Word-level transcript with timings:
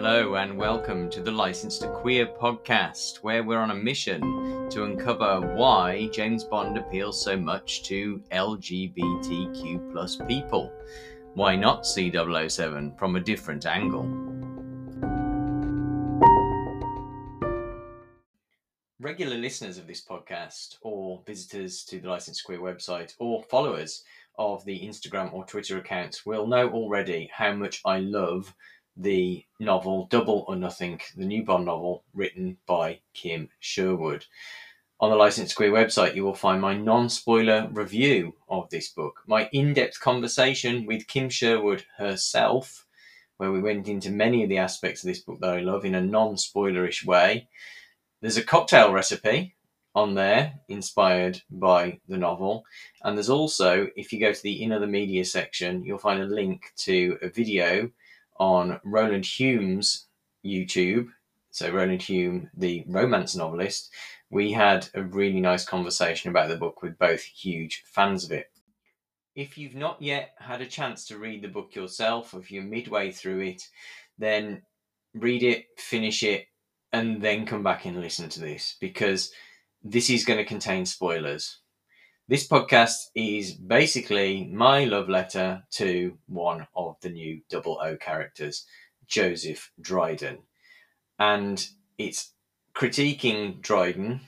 Hello, 0.00 0.36
and 0.36 0.56
welcome 0.56 1.10
to 1.10 1.20
the 1.20 1.32
Licensed 1.32 1.80
to 1.80 1.88
Queer 1.88 2.24
podcast, 2.24 3.16
where 3.16 3.42
we're 3.42 3.58
on 3.58 3.72
a 3.72 3.74
mission 3.74 4.20
to 4.70 4.84
uncover 4.84 5.40
why 5.56 6.06
James 6.12 6.44
Bond 6.44 6.78
appeals 6.78 7.20
so 7.20 7.36
much 7.36 7.82
to 7.82 8.22
LGBTQ 8.30 9.90
plus 9.90 10.14
people. 10.28 10.72
Why 11.34 11.56
not 11.56 11.84
see 11.84 12.12
007 12.12 12.94
from 12.96 13.16
a 13.16 13.20
different 13.20 13.66
angle? 13.66 14.04
Regular 19.00 19.36
listeners 19.36 19.78
of 19.78 19.88
this 19.88 20.04
podcast, 20.04 20.76
or 20.82 21.24
visitors 21.26 21.82
to 21.86 21.98
the 21.98 22.08
Licensed 22.08 22.42
to 22.42 22.46
Queer 22.46 22.60
website, 22.60 23.14
or 23.18 23.42
followers 23.42 24.04
of 24.38 24.64
the 24.64 24.78
Instagram 24.78 25.34
or 25.34 25.44
Twitter 25.44 25.78
accounts 25.78 26.24
will 26.24 26.46
know 26.46 26.70
already 26.70 27.28
how 27.34 27.52
much 27.52 27.80
I 27.84 27.98
love 27.98 28.54
the 28.98 29.44
novel 29.60 30.06
Double 30.10 30.44
or 30.48 30.56
Nothing, 30.56 31.00
the 31.16 31.24
new 31.24 31.44
Bond 31.44 31.66
novel 31.66 32.04
written 32.12 32.58
by 32.66 33.00
Kim 33.14 33.48
Sherwood. 33.60 34.26
On 35.00 35.10
the 35.10 35.16
Licensed 35.16 35.52
to 35.52 35.56
Queer 35.56 35.70
website, 35.70 36.16
you 36.16 36.24
will 36.24 36.34
find 36.34 36.60
my 36.60 36.76
non 36.76 37.08
spoiler 37.08 37.68
review 37.70 38.34
of 38.48 38.68
this 38.70 38.88
book, 38.88 39.22
my 39.28 39.48
in 39.52 39.72
depth 39.72 40.00
conversation 40.00 40.84
with 40.86 41.06
Kim 41.06 41.30
Sherwood 41.30 41.84
herself, 41.96 42.84
where 43.36 43.52
we 43.52 43.60
went 43.60 43.86
into 43.86 44.10
many 44.10 44.42
of 44.42 44.48
the 44.48 44.58
aspects 44.58 45.04
of 45.04 45.08
this 45.08 45.20
book 45.20 45.38
that 45.40 45.54
I 45.54 45.60
love 45.60 45.84
in 45.84 45.94
a 45.94 46.00
non 46.00 46.34
spoilerish 46.34 47.04
way. 47.06 47.48
There's 48.20 48.36
a 48.36 48.42
cocktail 48.42 48.92
recipe 48.92 49.54
on 49.94 50.14
there, 50.14 50.54
inspired 50.68 51.40
by 51.50 52.00
the 52.08 52.18
novel. 52.18 52.64
And 53.04 53.16
there's 53.16 53.30
also, 53.30 53.88
if 53.96 54.12
you 54.12 54.18
go 54.18 54.32
to 54.32 54.42
the 54.42 54.62
In 54.62 54.72
Other 54.72 54.86
Media 54.88 55.24
section, 55.24 55.84
you'll 55.84 55.98
find 55.98 56.20
a 56.20 56.26
link 56.26 56.72
to 56.78 57.18
a 57.22 57.28
video 57.28 57.90
on 58.38 58.80
Roland 58.84 59.26
Hume's 59.26 60.06
YouTube. 60.44 61.08
So, 61.50 61.70
Roland 61.70 62.02
Hume, 62.02 62.50
the 62.56 62.84
romance 62.86 63.34
novelist, 63.34 63.90
we 64.30 64.52
had 64.52 64.88
a 64.94 65.02
really 65.02 65.40
nice 65.40 65.64
conversation 65.64 66.30
about 66.30 66.48
the 66.48 66.56
book 66.56 66.82
with 66.82 66.98
both 66.98 67.22
huge 67.22 67.82
fans 67.86 68.24
of 68.24 68.32
it. 68.32 68.50
If 69.34 69.56
you've 69.56 69.74
not 69.74 70.02
yet 70.02 70.34
had 70.38 70.60
a 70.60 70.66
chance 70.66 71.06
to 71.06 71.18
read 71.18 71.42
the 71.42 71.48
book 71.48 71.74
yourself, 71.74 72.34
or 72.34 72.40
if 72.40 72.50
you're 72.50 72.62
midway 72.62 73.10
through 73.10 73.40
it, 73.40 73.68
then 74.18 74.62
read 75.14 75.42
it, 75.42 75.66
finish 75.78 76.22
it, 76.22 76.46
and 76.92 77.22
then 77.22 77.46
come 77.46 77.62
back 77.62 77.84
and 77.84 78.00
listen 78.00 78.28
to 78.30 78.40
this 78.40 78.76
because 78.80 79.30
this 79.82 80.10
is 80.10 80.24
going 80.24 80.38
to 80.38 80.44
contain 80.44 80.86
spoilers. 80.86 81.58
This 82.28 82.46
podcast 82.46 83.06
is 83.14 83.54
basically 83.54 84.50
my 84.52 84.84
love 84.84 85.08
letter 85.08 85.62
to 85.70 86.18
one 86.26 86.66
of 86.76 86.96
the 87.00 87.08
new 87.08 87.40
Double 87.48 87.80
O 87.82 87.96
characters, 87.96 88.66
Joseph 89.06 89.72
Dryden. 89.80 90.40
And 91.18 91.66
it's 91.96 92.34
critiquing 92.74 93.62
Dryden 93.62 94.20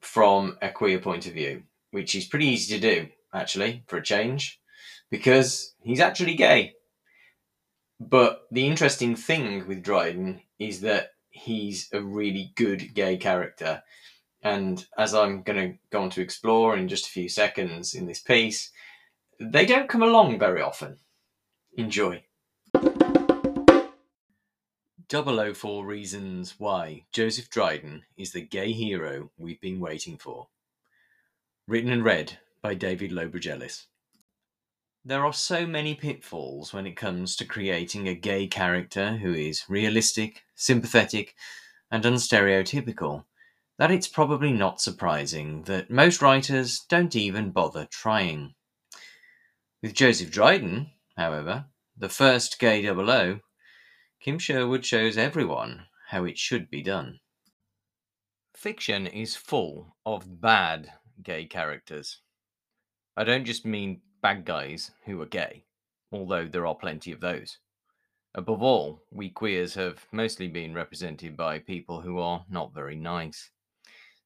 from 0.00 0.56
a 0.62 0.70
queer 0.70 1.00
point 1.00 1.26
of 1.26 1.34
view, 1.34 1.64
which 1.90 2.14
is 2.14 2.24
pretty 2.24 2.46
easy 2.46 2.74
to 2.74 2.80
do, 2.80 3.08
actually, 3.34 3.84
for 3.88 3.98
a 3.98 4.02
change, 4.02 4.58
because 5.10 5.74
he's 5.82 6.00
actually 6.00 6.34
gay. 6.34 6.76
But 8.00 8.46
the 8.50 8.66
interesting 8.66 9.16
thing 9.16 9.68
with 9.68 9.82
Dryden 9.82 10.40
is 10.58 10.80
that 10.80 11.10
he's 11.28 11.90
a 11.92 12.00
really 12.00 12.52
good 12.56 12.94
gay 12.94 13.18
character 13.18 13.82
and 14.42 14.84
as 14.96 15.14
I'm 15.14 15.42
going 15.42 15.58
to 15.58 15.78
go 15.90 16.02
on 16.02 16.10
to 16.10 16.20
explore 16.20 16.76
in 16.76 16.88
just 16.88 17.06
a 17.06 17.10
few 17.10 17.28
seconds 17.28 17.94
in 17.94 18.06
this 18.06 18.20
piece, 18.20 18.70
they 19.40 19.66
don't 19.66 19.88
come 19.88 20.02
along 20.02 20.38
very 20.38 20.62
often. 20.62 20.98
Enjoy. 21.76 22.22
004 25.10 25.86
Reasons 25.86 26.54
Why 26.58 27.04
Joseph 27.12 27.48
Dryden 27.48 28.02
is 28.16 28.32
the 28.32 28.42
gay 28.42 28.72
hero 28.72 29.30
we've 29.38 29.60
been 29.60 29.80
waiting 29.80 30.18
for. 30.18 30.48
Written 31.66 31.90
and 31.90 32.04
read 32.04 32.38
by 32.62 32.74
David 32.74 33.12
Lowbridge-Ellis. 33.12 33.86
There 35.04 35.24
are 35.24 35.32
so 35.32 35.66
many 35.66 35.94
pitfalls 35.94 36.74
when 36.74 36.86
it 36.86 36.96
comes 36.96 37.36
to 37.36 37.46
creating 37.46 38.08
a 38.08 38.14
gay 38.14 38.46
character 38.46 39.16
who 39.16 39.32
is 39.32 39.64
realistic, 39.68 40.44
sympathetic, 40.54 41.34
and 41.90 42.04
unstereotypical 42.04 43.24
that 43.78 43.90
it's 43.92 44.08
probably 44.08 44.52
not 44.52 44.80
surprising 44.80 45.62
that 45.62 45.90
most 45.90 46.20
writers 46.20 46.80
don't 46.88 47.14
even 47.14 47.50
bother 47.50 47.86
trying. 47.90 48.54
With 49.82 49.94
Joseph 49.94 50.30
Dryden, 50.32 50.90
however, 51.16 51.66
the 51.96 52.08
first 52.08 52.58
gay 52.58 52.82
double 52.82 53.10
O, 53.10 53.40
Kim 54.20 54.38
Sherwood 54.38 54.84
shows 54.84 55.16
everyone 55.16 55.86
how 56.08 56.24
it 56.24 56.36
should 56.38 56.68
be 56.68 56.82
done. 56.82 57.20
Fiction 58.56 59.06
is 59.06 59.36
full 59.36 59.96
of 60.04 60.40
bad 60.40 60.92
gay 61.22 61.46
characters. 61.46 62.20
I 63.16 63.22
don't 63.22 63.44
just 63.44 63.64
mean 63.64 64.00
bad 64.20 64.44
guys 64.44 64.90
who 65.04 65.22
are 65.22 65.26
gay, 65.26 65.64
although 66.10 66.46
there 66.48 66.66
are 66.66 66.74
plenty 66.74 67.12
of 67.12 67.20
those. 67.20 67.58
Above 68.34 68.62
all, 68.62 69.02
we 69.12 69.30
queers 69.30 69.74
have 69.74 70.04
mostly 70.10 70.48
been 70.48 70.74
represented 70.74 71.36
by 71.36 71.60
people 71.60 72.00
who 72.00 72.18
are 72.18 72.44
not 72.50 72.74
very 72.74 72.96
nice. 72.96 73.50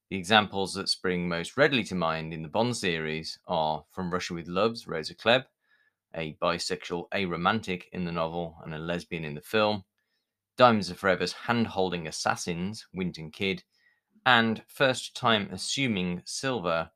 The 0.09 0.17
examples 0.17 0.73
that 0.73 0.89
spring 0.89 1.27
most 1.27 1.57
readily 1.57 1.83
to 1.85 1.95
mind 1.95 2.33
in 2.33 2.43
the 2.43 2.49
Bond 2.49 2.75
series 2.77 3.39
are 3.47 3.85
From 3.91 4.11
Russia 4.11 4.33
with 4.33 4.47
Love's 4.47 4.85
Rosa 4.85 5.15
Klebb, 5.15 5.45
a 6.13 6.33
bisexual 6.41 7.09
aromantic 7.11 7.85
in 7.91 8.05
the 8.05 8.11
novel 8.11 8.57
and 8.63 8.73
a 8.73 8.77
lesbian 8.77 9.23
in 9.23 9.33
the 9.33 9.41
film, 9.41 9.85
Diamonds 10.55 10.91
Are 10.91 10.95
Forever's 10.95 11.33
hand 11.33 11.67
holding 11.67 12.05
assassins, 12.05 12.85
Wint 12.93 13.17
and 13.17 13.33
Kidd, 13.33 13.63
and 14.25 14.61
first 14.67 15.15
time 15.15 15.49
assuming 15.51 16.21
Silva 16.25 16.91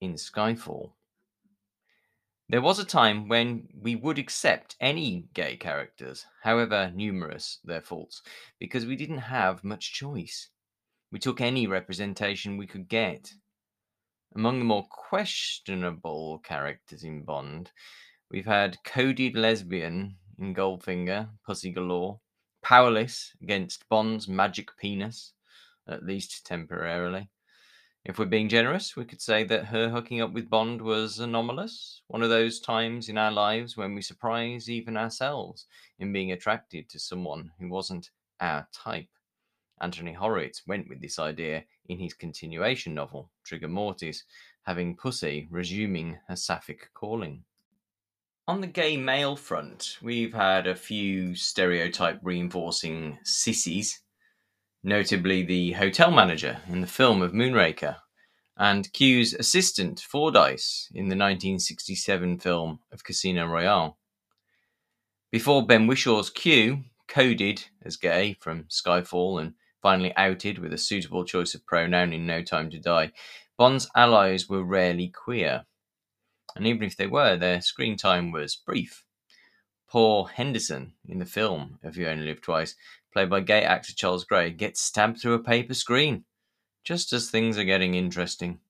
in 0.00 0.14
Skyfall. 0.14 0.92
There 2.50 2.60
was 2.60 2.78
a 2.78 2.84
time 2.84 3.28
when 3.28 3.68
we 3.74 3.94
would 3.94 4.18
accept 4.18 4.76
any 4.80 5.28
gay 5.32 5.56
characters, 5.56 6.26
however 6.42 6.90
numerous 6.94 7.60
their 7.64 7.82
faults, 7.82 8.22
because 8.58 8.84
we 8.84 8.96
didn't 8.96 9.18
have 9.18 9.64
much 9.64 9.92
choice. 9.92 10.50
We 11.10 11.18
took 11.18 11.40
any 11.40 11.66
representation 11.66 12.56
we 12.56 12.66
could 12.66 12.88
get. 12.88 13.32
Among 14.34 14.58
the 14.58 14.64
more 14.66 14.86
questionable 14.90 16.40
characters 16.40 17.02
in 17.02 17.22
Bond, 17.22 17.70
we've 18.30 18.44
had 18.44 18.76
coded 18.84 19.34
lesbian 19.34 20.16
in 20.38 20.54
Goldfinger, 20.54 21.30
Pussy 21.46 21.70
Galore, 21.70 22.20
powerless 22.62 23.32
against 23.42 23.88
Bond's 23.88 24.28
magic 24.28 24.76
penis, 24.76 25.32
at 25.88 26.04
least 26.04 26.44
temporarily. 26.44 27.30
If 28.04 28.18
we're 28.18 28.26
being 28.26 28.48
generous, 28.48 28.94
we 28.94 29.04
could 29.04 29.20
say 29.20 29.44
that 29.44 29.66
her 29.66 29.88
hooking 29.88 30.20
up 30.20 30.32
with 30.32 30.50
Bond 30.50 30.80
was 30.80 31.18
anomalous, 31.18 32.02
one 32.08 32.22
of 32.22 32.30
those 32.30 32.60
times 32.60 33.08
in 33.08 33.16
our 33.16 33.32
lives 33.32 33.76
when 33.76 33.94
we 33.94 34.02
surprise 34.02 34.70
even 34.70 34.96
ourselves 34.96 35.66
in 35.98 36.12
being 36.12 36.32
attracted 36.32 36.88
to 36.90 36.98
someone 36.98 37.50
who 37.58 37.68
wasn't 37.68 38.10
our 38.40 38.68
type. 38.72 39.08
Anthony 39.80 40.12
Horowitz 40.12 40.66
went 40.66 40.88
with 40.88 41.00
this 41.00 41.18
idea 41.18 41.64
in 41.88 41.98
his 41.98 42.14
continuation 42.14 42.94
novel, 42.94 43.30
Trigger 43.44 43.68
Mortis, 43.68 44.24
having 44.64 44.96
Pussy 44.96 45.48
resuming 45.50 46.18
her 46.28 46.36
sapphic 46.36 46.90
calling. 46.94 47.44
On 48.46 48.60
the 48.60 48.66
gay 48.66 48.96
male 48.96 49.36
front, 49.36 49.98
we've 50.00 50.32
had 50.32 50.66
a 50.66 50.74
few 50.74 51.34
stereotype 51.34 52.18
reinforcing 52.22 53.18
sissies, 53.22 54.00
notably 54.82 55.42
the 55.42 55.72
hotel 55.72 56.10
manager 56.10 56.60
in 56.68 56.80
the 56.80 56.86
film 56.86 57.20
of 57.20 57.32
Moonraker, 57.32 57.96
and 58.56 58.92
Q's 58.92 59.34
assistant 59.34 60.00
Fordyce 60.00 60.88
in 60.92 61.04
the 61.04 61.16
1967 61.16 62.38
film 62.38 62.80
of 62.90 63.04
Casino 63.04 63.46
Royale. 63.46 63.98
Before 65.30 65.66
Ben 65.66 65.86
Whishaw's 65.86 66.30
Q, 66.30 66.84
coded 67.06 67.64
as 67.82 67.96
gay 67.96 68.36
from 68.40 68.64
Skyfall 68.64 69.40
and 69.40 69.54
finally 69.88 70.12
outed 70.16 70.58
with 70.58 70.70
a 70.70 70.76
suitable 70.76 71.24
choice 71.24 71.54
of 71.54 71.64
pronoun 71.64 72.12
in 72.12 72.26
No 72.26 72.42
Time 72.42 72.68
to 72.68 72.78
Die, 72.78 73.10
Bond's 73.56 73.88
allies 73.96 74.46
were 74.46 74.62
rarely 74.62 75.08
queer. 75.08 75.64
And 76.54 76.66
even 76.66 76.82
if 76.82 76.94
they 76.94 77.06
were, 77.06 77.38
their 77.38 77.62
screen 77.62 77.96
time 77.96 78.30
was 78.30 78.54
brief. 78.54 79.02
Poor 79.88 80.28
Henderson 80.28 80.92
in 81.08 81.20
the 81.20 81.24
film 81.24 81.78
If 81.82 81.96
You 81.96 82.06
Only 82.06 82.26
Live 82.26 82.42
Twice, 82.42 82.74
played 83.14 83.30
by 83.30 83.40
gay 83.40 83.62
actor 83.62 83.94
Charles 83.94 84.24
Gray, 84.24 84.50
gets 84.50 84.82
stabbed 84.82 85.22
through 85.22 85.32
a 85.32 85.38
paper 85.42 85.72
screen, 85.72 86.26
just 86.84 87.10
as 87.14 87.30
things 87.30 87.56
are 87.56 87.64
getting 87.64 87.94
interesting. 87.94 88.60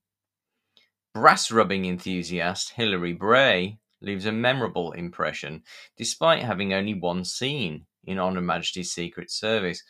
Brass 1.13 1.51
rubbing 1.51 1.85
enthusiast 1.85 2.75
Hilary 2.75 3.13
Bray 3.13 3.81
leaves 4.01 4.25
a 4.25 4.31
memorable 4.31 4.93
impression 4.93 5.65
despite 5.97 6.45
having 6.45 6.73
only 6.73 6.95
one 6.95 7.25
scene 7.25 7.87
in 8.05 8.21
On 8.21 8.37
Her 8.37 8.41
Majesty's 8.41 8.93
Secret 8.93 9.33
Service, 9.33 9.83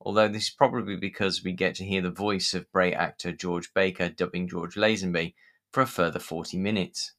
although 0.00 0.28
this 0.28 0.44
is 0.44 0.50
probably 0.50 0.96
because 0.96 1.42
we 1.42 1.52
get 1.52 1.74
to 1.76 1.84
hear 1.84 2.02
the 2.02 2.10
voice 2.10 2.54
of 2.54 2.70
Bray 2.70 2.92
actor 2.92 3.32
George 3.32 3.72
Baker 3.74 4.08
dubbing 4.08 4.48
George 4.48 4.74
Lazenby 4.74 5.34
for 5.72 5.82
a 5.82 5.86
further 5.86 6.18
40 6.18 6.58
minutes. 6.58 7.12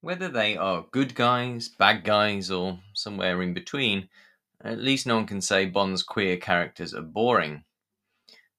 Whether 0.00 0.28
they 0.28 0.56
are 0.56 0.86
good 0.90 1.14
guys, 1.14 1.68
bad 1.68 2.04
guys, 2.04 2.50
or 2.50 2.80
somewhere 2.94 3.42
in 3.42 3.52
between, 3.52 4.08
At 4.62 4.78
least 4.78 5.06
no 5.06 5.16
one 5.16 5.26
can 5.26 5.40
say 5.40 5.66
Bond's 5.66 6.02
queer 6.02 6.36
characters 6.36 6.94
are 6.94 7.02
boring. 7.02 7.64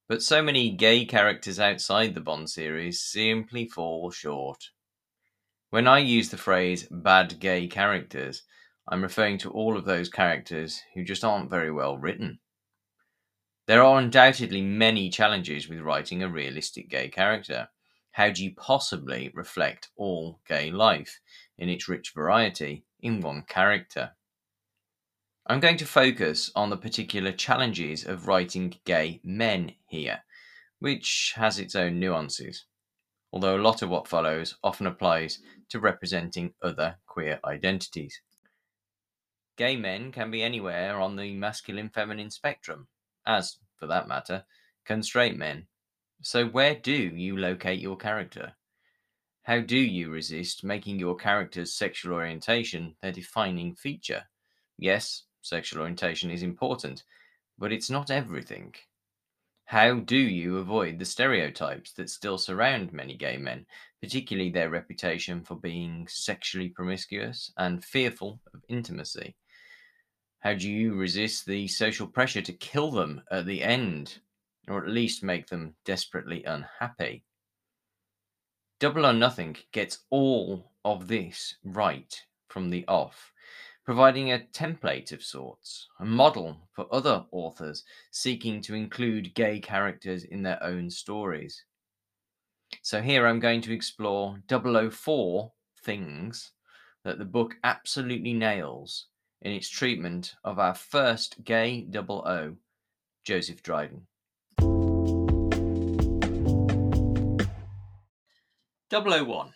But 0.07 0.23
so 0.23 0.41
many 0.41 0.71
gay 0.71 1.05
characters 1.05 1.59
outside 1.59 2.15
the 2.15 2.21
Bond 2.21 2.49
series 2.49 3.01
simply 3.01 3.65
fall 3.65 4.11
short. 4.11 4.71
When 5.69 5.87
I 5.87 5.99
use 5.99 6.29
the 6.29 6.37
phrase 6.37 6.87
bad 6.91 7.39
gay 7.39 7.67
characters, 7.67 8.43
I'm 8.87 9.03
referring 9.03 9.37
to 9.39 9.51
all 9.51 9.77
of 9.77 9.85
those 9.85 10.09
characters 10.09 10.81
who 10.93 11.03
just 11.03 11.23
aren't 11.23 11.49
very 11.49 11.71
well 11.71 11.97
written. 11.97 12.39
There 13.67 13.83
are 13.83 13.99
undoubtedly 13.99 14.61
many 14.61 15.09
challenges 15.09 15.69
with 15.69 15.79
writing 15.79 16.23
a 16.23 16.29
realistic 16.29 16.89
gay 16.89 17.09
character. 17.09 17.69
How 18.11 18.31
do 18.31 18.43
you 18.43 18.53
possibly 18.55 19.31
reflect 19.33 19.89
all 19.95 20.41
gay 20.47 20.71
life 20.71 21.19
in 21.57 21.69
its 21.69 21.87
rich 21.87 22.11
variety 22.13 22.85
in 22.99 23.21
one 23.21 23.43
character? 23.43 24.11
I'm 25.45 25.59
going 25.59 25.77
to 25.77 25.85
focus 25.85 26.51
on 26.55 26.69
the 26.69 26.77
particular 26.77 27.31
challenges 27.31 28.03
of 28.05 28.27
writing 28.27 28.75
gay 28.83 29.21
men 29.23 29.73
here, 29.85 30.23
which 30.79 31.33
has 31.35 31.59
its 31.59 31.75
own 31.75 31.99
nuances, 31.99 32.65
although 33.31 33.57
a 33.57 33.61
lot 33.61 33.81
of 33.81 33.89
what 33.89 34.07
follows 34.07 34.57
often 34.63 34.87
applies 34.87 35.39
to 35.69 35.79
representing 35.79 36.53
other 36.63 36.97
queer 37.05 37.39
identities. 37.45 38.21
Gay 39.57 39.75
men 39.75 40.11
can 40.11 40.31
be 40.31 40.41
anywhere 40.41 40.99
on 40.99 41.15
the 41.15 41.33
masculine 41.35 41.89
feminine 41.89 42.31
spectrum, 42.31 42.87
as, 43.25 43.57
for 43.77 43.87
that 43.87 44.07
matter, 44.07 44.45
can 44.85 45.03
straight 45.03 45.37
men. 45.37 45.67
So, 46.21 46.47
where 46.47 46.75
do 46.75 46.93
you 46.93 47.37
locate 47.37 47.79
your 47.79 47.97
character? 47.97 48.55
How 49.43 49.59
do 49.59 49.77
you 49.77 50.11
resist 50.11 50.63
making 50.63 50.99
your 50.99 51.15
character's 51.15 51.73
sexual 51.73 52.13
orientation 52.13 52.95
their 53.01 53.11
defining 53.11 53.75
feature? 53.75 54.25
Yes, 54.77 55.23
sexual 55.41 55.81
orientation 55.81 56.29
is 56.29 56.43
important, 56.43 57.03
but 57.57 57.71
it's 57.71 57.89
not 57.89 58.11
everything. 58.11 58.75
How 59.65 59.95
do 59.99 60.17
you 60.17 60.57
avoid 60.57 60.99
the 60.99 61.05
stereotypes 61.05 61.93
that 61.93 62.09
still 62.09 62.37
surround 62.37 62.93
many 62.93 63.15
gay 63.15 63.37
men, 63.37 63.65
particularly 64.01 64.51
their 64.51 64.69
reputation 64.69 65.43
for 65.43 65.55
being 65.55 66.07
sexually 66.07 66.69
promiscuous 66.69 67.51
and 67.57 67.83
fearful 67.83 68.41
of 68.53 68.61
intimacy? 68.67 69.35
How 70.41 70.53
do 70.53 70.69
you 70.69 70.93
resist 70.93 71.45
the 71.45 71.67
social 71.67 72.07
pressure 72.07 72.41
to 72.41 72.53
kill 72.53 72.91
them 72.91 73.23
at 73.31 73.45
the 73.45 73.63
end, 73.63 74.19
or 74.67 74.83
at 74.83 74.89
least 74.89 75.23
make 75.23 75.47
them 75.47 75.75
desperately 75.85 76.43
unhappy? 76.43 77.23
Double 78.79 79.05
or 79.05 79.13
Nothing 79.13 79.57
gets 79.71 79.99
all 80.09 80.71
of 80.83 81.07
this 81.07 81.55
right 81.63 82.15
from 82.47 82.69
the 82.69 82.85
off 82.87 83.31
providing 83.83 84.31
a 84.31 84.39
template 84.53 85.11
of 85.11 85.23
sorts, 85.23 85.87
a 85.99 86.05
model 86.05 86.57
for 86.71 86.87
other 86.91 87.25
authors 87.31 87.83
seeking 88.11 88.61
to 88.61 88.75
include 88.75 89.33
gay 89.33 89.59
characters 89.59 90.23
in 90.23 90.43
their 90.43 90.61
own 90.63 90.89
stories. 90.89 91.65
So 92.83 93.01
here 93.01 93.27
I'm 93.27 93.39
going 93.39 93.61
to 93.61 93.73
explore 93.73 94.39
004 94.49 95.51
things 95.83 96.51
that 97.03 97.17
the 97.17 97.25
book 97.25 97.55
absolutely 97.63 98.33
nails 98.33 99.07
in 99.41 99.51
its 99.51 99.69
treatment 99.69 100.35
of 100.43 100.59
our 100.59 100.75
first 100.75 101.43
gay 101.43 101.81
double 101.81 102.23
O, 102.27 102.55
Joseph 103.23 103.63
Dryden. 103.63 104.07
001 108.91 109.53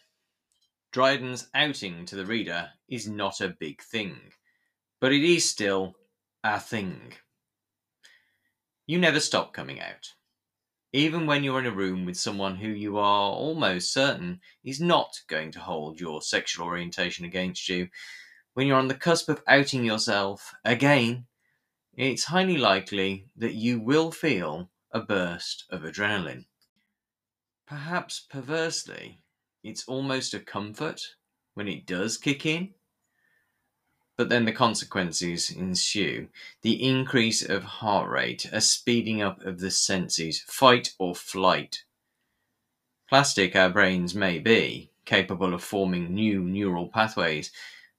Dryden's 0.92 1.50
outing 1.54 2.06
to 2.06 2.16
the 2.16 2.26
reader 2.26 2.70
is 2.88 3.08
not 3.08 3.42
a 3.42 3.50
big 3.60 3.82
thing, 3.82 4.16
but 5.02 5.12
it 5.12 5.24
is 5.24 5.48
still 5.48 5.96
a 6.44 6.60
thing. 6.60 7.14
You 8.88 8.98
never 8.98 9.20
stop 9.20 9.52
coming 9.52 9.82
out. 9.82 10.14
Even 10.94 11.28
when 11.28 11.44
you're 11.44 11.60
in 11.60 11.66
a 11.66 11.72
room 11.72 12.06
with 12.06 12.16
someone 12.16 12.56
who 12.56 12.70
you 12.70 12.98
are 12.98 13.32
almost 13.32 13.92
certain 13.92 14.40
is 14.64 14.80
not 14.80 15.20
going 15.28 15.52
to 15.52 15.60
hold 15.60 16.00
your 16.00 16.22
sexual 16.22 16.66
orientation 16.66 17.26
against 17.26 17.68
you, 17.68 17.90
when 18.56 18.68
you're 18.68 18.78
on 18.78 18.88
the 18.88 18.96
cusp 18.96 19.28
of 19.28 19.44
outing 19.48 19.84
yourself 19.84 20.56
again, 20.64 21.26
it's 21.94 22.24
highly 22.24 22.58
likely 22.58 23.26
that 23.36 23.54
you 23.54 23.80
will 23.80 24.12
feel 24.12 24.70
a 24.92 25.02
burst 25.02 25.66
of 25.70 25.82
adrenaline. 25.82 26.46
Perhaps 27.68 28.26
perversely, 28.30 29.20
it's 29.62 29.86
almost 29.88 30.34
a 30.34 30.40
comfort 30.40 31.02
when 31.54 31.68
it 31.68 31.86
does 31.86 32.18
kick 32.18 32.46
in. 32.46 32.74
But 34.16 34.30
then 34.30 34.46
the 34.46 34.54
consequences 34.54 35.52
ensue 35.52 36.30
the 36.62 36.82
increase 36.82 37.44
of 37.44 37.64
heart 37.64 38.10
rate, 38.10 38.46
a 38.54 38.62
speeding 38.62 39.22
up 39.22 39.42
of 39.42 39.60
the 39.60 39.72
senses, 39.72 40.40
fight 40.48 40.94
or 40.98 41.14
flight. 41.14 41.84
Plastic 43.10 43.54
our 43.54 43.70
brains 43.70 44.16
may 44.16 44.40
be, 44.40 44.92
capable 45.04 45.54
of 45.54 45.62
forming 45.62 46.16
new 46.16 46.40
neural 46.40 46.88
pathways, 46.88 47.52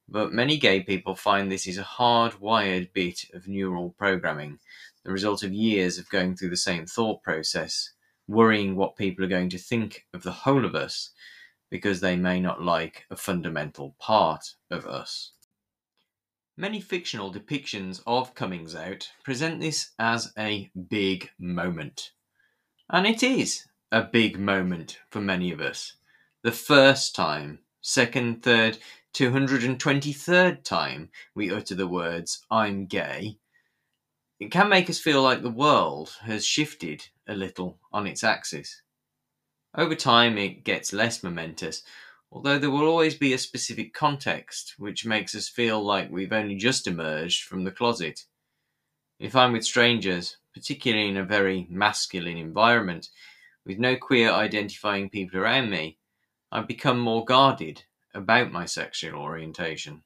but 0.09 0.33
many 0.33 0.57
gay 0.57 0.81
people 0.81 1.15
find 1.15 1.51
this 1.51 1.67
is 1.67 1.79
a 1.79 1.83
hardwired 1.83 2.93
bit 2.93 3.25
of 3.35 3.49
neural 3.49 3.95
programming, 3.99 4.59
the 5.05 5.13
result 5.13 5.43
of 5.43 5.53
years 5.53 5.99
of 5.99 6.09
going 6.11 6.37
through 6.37 6.51
the 6.51 6.57
same 6.57 6.87
thought 6.87 7.23
process, 7.23 7.91
worrying 8.29 8.77
what 8.77 8.97
people 8.97 9.25
are 9.25 9.29
going 9.29 9.49
to 9.51 9.59
think 9.59 10.07
of 10.15 10.23
the 10.23 10.33
whole 10.33 10.65
of 10.65 10.75
us, 10.75 11.11
because 11.71 12.01
they 12.01 12.17
may 12.17 12.41
not 12.41 12.63
like 12.63 13.05
a 13.11 13.17
fundamental 13.17 13.95
part 13.99 14.55
of 14.71 14.87
us. 14.87 15.33
Many 16.57 16.81
fictional 16.81 17.33
depictions 17.33 18.01
of 18.07 18.35
comings 18.35 18.75
out 18.75 19.11
present 19.25 19.61
this 19.61 19.91
as 19.99 20.33
a 20.39 20.71
big 20.89 21.31
moment. 21.39 22.13
And 22.89 23.07
it 23.07 23.23
is 23.23 23.67
a 23.93 24.03
big 24.03 24.39
moment 24.39 24.99
for 25.11 25.21
many 25.21 25.53
of 25.53 25.61
us. 25.61 25.95
The 26.43 26.53
first 26.53 27.15
time, 27.15 27.59
second, 27.83 28.43
third, 28.43 28.79
223rd 29.17 30.63
time 30.63 31.09
we 31.35 31.51
utter 31.51 31.75
the 31.75 31.87
words, 31.87 32.45
I'm 32.51 32.85
gay, 32.85 33.39
it 34.39 34.51
can 34.51 34.69
make 34.69 34.91
us 34.91 34.99
feel 34.99 35.23
like 35.23 35.41
the 35.41 35.49
world 35.49 36.15
has 36.21 36.45
shifted 36.45 37.03
a 37.27 37.35
little 37.35 37.79
on 37.95 38.07
its 38.07 38.23
axis. 38.23 38.83
Over 39.75 39.95
time, 39.95 40.37
it 40.37 40.65
gets 40.65 40.93
less 40.93 41.23
momentous, 41.23 41.83
although 42.31 42.59
there 42.59 42.69
will 42.71 42.87
always 42.87 43.15
be 43.15 43.33
a 43.33 43.39
specific 43.39 43.95
context 43.95 44.75
which 44.77 45.07
makes 45.07 45.35
us 45.35 45.49
feel 45.49 45.83
like 45.83 46.11
we've 46.11 46.35
only 46.35 46.57
just 46.57 46.87
emerged 46.87 47.45
from 47.45 47.65
the 47.65 47.73
closet. 47.73 48.27
If 49.19 49.35
I'm 49.35 49.53
with 49.53 49.65
strangers, 49.65 50.37
particularly 50.53 51.09
in 51.09 51.17
a 51.17 51.25
very 51.25 51.67
masculine 51.71 52.37
environment, 52.37 53.09
with 53.65 53.79
no 53.79 53.97
queer 53.97 54.31
identifying 54.31 55.09
people 55.09 55.41
around 55.41 55.71
me, 55.71 55.97
I've 56.53 56.69
become 56.69 57.01
more 57.01 57.25
guarded 57.25 57.83
about 58.17 58.51
my 58.51 58.65
sexual 58.65 59.21
orientation. 59.21 60.03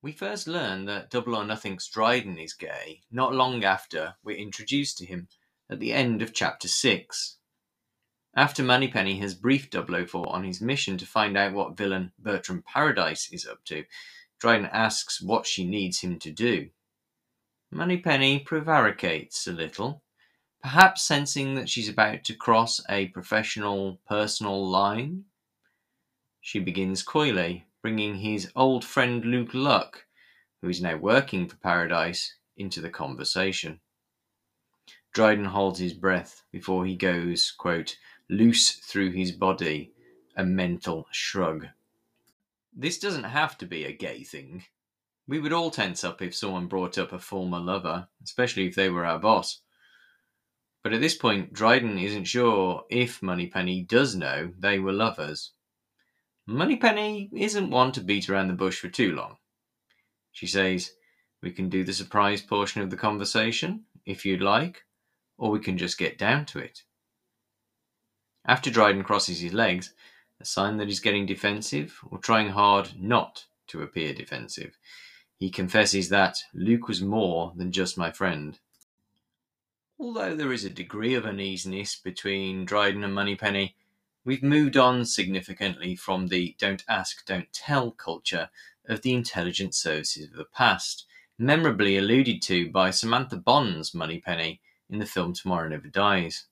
We 0.00 0.12
first 0.12 0.48
learn 0.48 0.86
that 0.86 1.10
Double 1.10 1.36
or 1.36 1.44
Nothing's 1.44 1.86
Dryden 1.86 2.38
is 2.38 2.54
gay 2.54 3.02
not 3.10 3.34
long 3.34 3.62
after 3.62 4.14
we're 4.24 4.36
introduced 4.36 4.98
to 4.98 5.06
him 5.06 5.28
at 5.70 5.78
the 5.78 5.92
end 5.92 6.22
of 6.22 6.32
chapter 6.32 6.66
6. 6.66 7.36
After 8.34 8.62
Moneypenny 8.62 9.18
has 9.18 9.34
briefed 9.34 9.74
004 9.74 10.34
on 10.34 10.44
his 10.44 10.60
mission 10.60 10.96
to 10.98 11.06
find 11.06 11.36
out 11.36 11.52
what 11.52 11.76
villain 11.76 12.12
Bertram 12.18 12.64
Paradise 12.66 13.28
is 13.30 13.46
up 13.46 13.62
to, 13.66 13.84
Dryden 14.40 14.68
asks 14.72 15.20
what 15.20 15.46
she 15.46 15.64
needs 15.64 16.00
him 16.00 16.18
to 16.20 16.30
do. 16.32 16.70
Moneypenny 17.70 18.40
prevaricates 18.40 19.46
a 19.46 19.52
little, 19.52 20.02
perhaps 20.62 21.02
sensing 21.02 21.54
that 21.54 21.68
she's 21.68 21.88
about 21.88 22.24
to 22.24 22.34
cross 22.34 22.80
a 22.88 23.08
professional 23.08 24.00
personal 24.08 24.68
line. 24.68 25.24
She 26.44 26.58
begins 26.58 27.04
coyly, 27.04 27.66
bringing 27.82 28.16
his 28.16 28.50
old 28.56 28.84
friend 28.84 29.24
Luke 29.24 29.54
Luck, 29.54 30.06
who 30.60 30.68
is 30.68 30.82
now 30.82 30.96
working 30.96 31.48
for 31.48 31.54
Paradise, 31.56 32.34
into 32.56 32.80
the 32.80 32.90
conversation. 32.90 33.78
Dryden 35.12 35.44
holds 35.44 35.78
his 35.78 35.94
breath 35.94 36.42
before 36.50 36.84
he 36.84 36.96
goes, 36.96 37.52
quote, 37.52 37.96
loose 38.28 38.72
through 38.72 39.12
his 39.12 39.30
body, 39.30 39.92
a 40.36 40.44
mental 40.44 41.06
shrug. 41.12 41.68
This 42.74 42.98
doesn't 42.98 43.22
have 43.22 43.56
to 43.58 43.66
be 43.66 43.84
a 43.84 43.92
gay 43.92 44.24
thing. 44.24 44.64
We 45.28 45.38
would 45.38 45.52
all 45.52 45.70
tense 45.70 46.02
up 46.02 46.20
if 46.20 46.34
someone 46.34 46.66
brought 46.66 46.98
up 46.98 47.12
a 47.12 47.20
former 47.20 47.60
lover, 47.60 48.08
especially 48.20 48.66
if 48.66 48.74
they 48.74 48.90
were 48.90 49.06
our 49.06 49.20
boss. 49.20 49.60
But 50.82 50.92
at 50.92 51.00
this 51.00 51.16
point, 51.16 51.52
Dryden 51.52 51.98
isn't 51.98 52.24
sure 52.24 52.84
if 52.90 53.22
Moneypenny 53.22 53.84
does 53.84 54.16
know 54.16 54.52
they 54.58 54.80
were 54.80 54.92
lovers. 54.92 55.52
Moneypenny 56.46 57.30
isn't 57.32 57.70
one 57.70 57.92
to 57.92 58.00
beat 58.00 58.28
around 58.28 58.48
the 58.48 58.54
bush 58.54 58.80
for 58.80 58.88
too 58.88 59.14
long. 59.14 59.36
She 60.32 60.46
says, 60.46 60.92
We 61.40 61.52
can 61.52 61.68
do 61.68 61.84
the 61.84 61.92
surprise 61.92 62.42
portion 62.42 62.82
of 62.82 62.90
the 62.90 62.96
conversation, 62.96 63.84
if 64.04 64.24
you'd 64.24 64.42
like, 64.42 64.84
or 65.38 65.50
we 65.50 65.60
can 65.60 65.78
just 65.78 65.98
get 65.98 66.18
down 66.18 66.46
to 66.46 66.58
it. 66.58 66.82
After 68.44 68.70
Dryden 68.70 69.04
crosses 69.04 69.40
his 69.40 69.52
legs, 69.52 69.94
a 70.40 70.44
sign 70.44 70.78
that 70.78 70.88
he's 70.88 70.98
getting 70.98 71.26
defensive 71.26 72.00
or 72.10 72.18
trying 72.18 72.48
hard 72.48 72.90
not 72.98 73.46
to 73.68 73.82
appear 73.82 74.12
defensive, 74.12 74.76
he 75.38 75.48
confesses 75.48 76.08
that 76.08 76.38
Luke 76.52 76.88
was 76.88 77.02
more 77.02 77.52
than 77.54 77.70
just 77.70 77.96
my 77.96 78.10
friend. 78.10 78.58
Although 79.98 80.34
there 80.34 80.52
is 80.52 80.64
a 80.64 80.70
degree 80.70 81.14
of 81.14 81.24
uneasiness 81.24 81.94
between 81.94 82.64
Dryden 82.64 83.04
and 83.04 83.14
Moneypenny, 83.14 83.76
we've 84.24 84.42
moved 84.42 84.76
on 84.76 85.04
significantly 85.04 85.96
from 85.96 86.28
the 86.28 86.54
don't 86.58 86.84
ask, 86.88 87.24
don't 87.26 87.52
tell 87.52 87.90
culture 87.90 88.48
of 88.88 89.02
the 89.02 89.14
intelligence 89.14 89.78
services 89.78 90.30
of 90.30 90.36
the 90.36 90.44
past, 90.44 91.06
memorably 91.38 91.96
alluded 91.96 92.40
to 92.42 92.70
by 92.70 92.90
Samantha 92.90 93.36
Bond's 93.36 93.94
Moneypenny 93.94 94.60
in 94.88 94.98
the 94.98 95.06
film 95.06 95.32
Tomorrow 95.32 95.68
Never 95.68 95.88
Dies. 95.88 96.46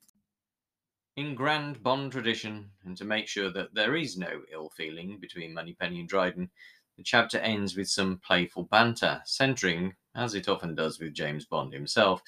In 1.17 1.35
grand 1.35 1.83
Bond 1.83 2.13
tradition, 2.13 2.71
and 2.85 2.97
to 2.97 3.05
make 3.05 3.29
sure 3.29 3.51
that 3.51 3.75
there 3.75 3.95
is 3.95 4.17
no 4.17 4.43
ill 4.53 4.71
feeling 4.71 5.19
between 5.19 5.55
Moneypenny 5.55 6.01
and 6.01 6.09
Dryden, 6.09 6.51
the 6.97 7.05
chapter 7.05 7.39
ends 7.39 7.77
with 7.77 7.89
some 7.89 8.19
playful 8.19 8.65
banter, 8.65 9.23
centering, 9.25 9.95
as 10.15 10.35
it 10.35 10.49
often 10.49 10.75
does 10.75 10.99
with 10.99 11.15
James 11.15 11.45
Bond 11.45 11.73
himself, 11.73 12.23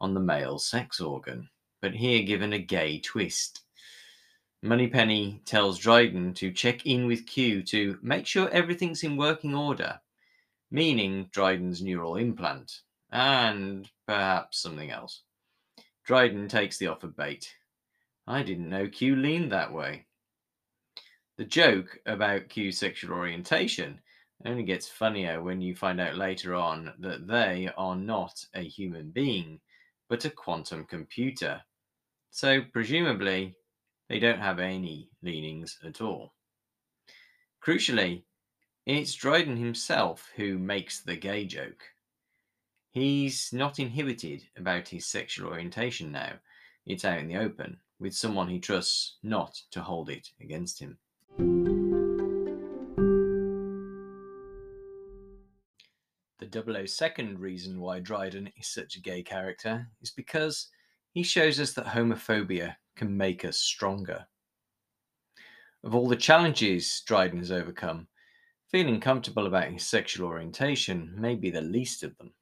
on 0.00 0.14
the 0.14 0.20
male 0.20 0.58
sex 0.58 1.00
organ, 1.00 1.48
but 1.80 1.94
here 1.94 2.22
given 2.22 2.52
a 2.52 2.58
gay 2.58 3.00
twist. 3.00 3.62
Moneypenny 4.62 5.42
tells 5.44 5.78
Dryden 5.78 6.34
to 6.34 6.50
check 6.50 6.86
in 6.86 7.06
with 7.06 7.26
Q 7.26 7.62
to 7.64 7.98
make 8.02 8.26
sure 8.26 8.48
everything's 8.48 9.04
in 9.04 9.16
working 9.16 9.54
order, 9.54 10.00
meaning 10.70 11.28
Dryden's 11.30 11.82
neural 11.82 12.16
implant, 12.16 12.80
and 13.10 13.88
perhaps 14.06 14.58
something 14.60 14.90
else. 14.90 15.22
Dryden 16.04 16.48
takes 16.48 16.78
the 16.78 16.86
offered 16.86 17.16
bait. 17.16 17.54
I 18.26 18.42
didn't 18.42 18.68
know 18.68 18.88
Q 18.88 19.16
leaned 19.16 19.52
that 19.52 19.72
way. 19.72 20.06
The 21.36 21.44
joke 21.44 21.98
about 22.06 22.48
Q's 22.48 22.78
sexual 22.78 23.12
orientation 23.12 24.00
only 24.44 24.62
gets 24.62 24.88
funnier 24.88 25.42
when 25.42 25.60
you 25.60 25.74
find 25.74 26.00
out 26.00 26.16
later 26.16 26.54
on 26.54 26.92
that 26.98 27.26
they 27.26 27.70
are 27.76 27.96
not 27.96 28.44
a 28.54 28.62
human 28.62 29.10
being, 29.10 29.60
but 30.08 30.24
a 30.24 30.30
quantum 30.30 30.84
computer. 30.84 31.60
So, 32.30 32.62
presumably, 32.72 33.54
they 34.08 34.18
don't 34.18 34.40
have 34.40 34.58
any 34.58 35.10
leanings 35.22 35.78
at 35.84 36.00
all. 36.00 36.34
Crucially, 37.64 38.22
it's 38.86 39.14
Dryden 39.14 39.56
himself 39.56 40.30
who 40.36 40.58
makes 40.58 41.00
the 41.00 41.16
gay 41.16 41.44
joke. 41.44 41.82
He's 42.92 43.52
not 43.52 43.78
inhibited 43.78 44.44
about 44.56 44.88
his 44.88 45.06
sexual 45.06 45.48
orientation 45.48 46.12
now. 46.12 46.34
It's 46.86 47.04
out 47.04 47.18
in 47.18 47.28
the 47.28 47.36
open, 47.36 47.80
with 47.98 48.14
someone 48.14 48.48
he 48.48 48.60
trusts 48.60 49.16
not 49.22 49.60
to 49.72 49.82
hold 49.82 50.08
it 50.08 50.28
against 50.40 50.78
him. 50.78 50.98
The 56.38 56.46
002nd 56.46 57.40
reason 57.40 57.80
why 57.80 57.98
Dryden 57.98 58.52
is 58.56 58.68
such 58.68 58.94
a 58.94 59.00
gay 59.00 59.22
character 59.22 59.88
is 60.00 60.12
because 60.12 60.68
he 61.16 61.22
shows 61.22 61.58
us 61.58 61.72
that 61.72 61.86
homophobia 61.86 62.76
can 62.94 63.16
make 63.16 63.42
us 63.42 63.56
stronger. 63.56 64.26
Of 65.82 65.94
all 65.94 66.10
the 66.10 66.14
challenges 66.14 67.02
Dryden 67.06 67.38
has 67.38 67.50
overcome, 67.50 68.08
feeling 68.70 69.00
comfortable 69.00 69.46
about 69.46 69.70
his 69.72 69.86
sexual 69.86 70.28
orientation 70.28 71.14
may 71.16 71.34
be 71.34 71.48
the 71.48 71.62
least 71.62 72.02
of 72.02 72.14
them. 72.18 72.34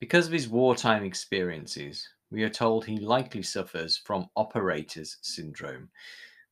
Because 0.00 0.26
of 0.26 0.32
his 0.32 0.48
wartime 0.48 1.04
experiences, 1.04 2.08
we 2.28 2.42
are 2.42 2.48
told 2.48 2.84
he 2.84 2.98
likely 2.98 3.44
suffers 3.44 3.96
from 3.96 4.28
operator's 4.34 5.18
syndrome, 5.22 5.90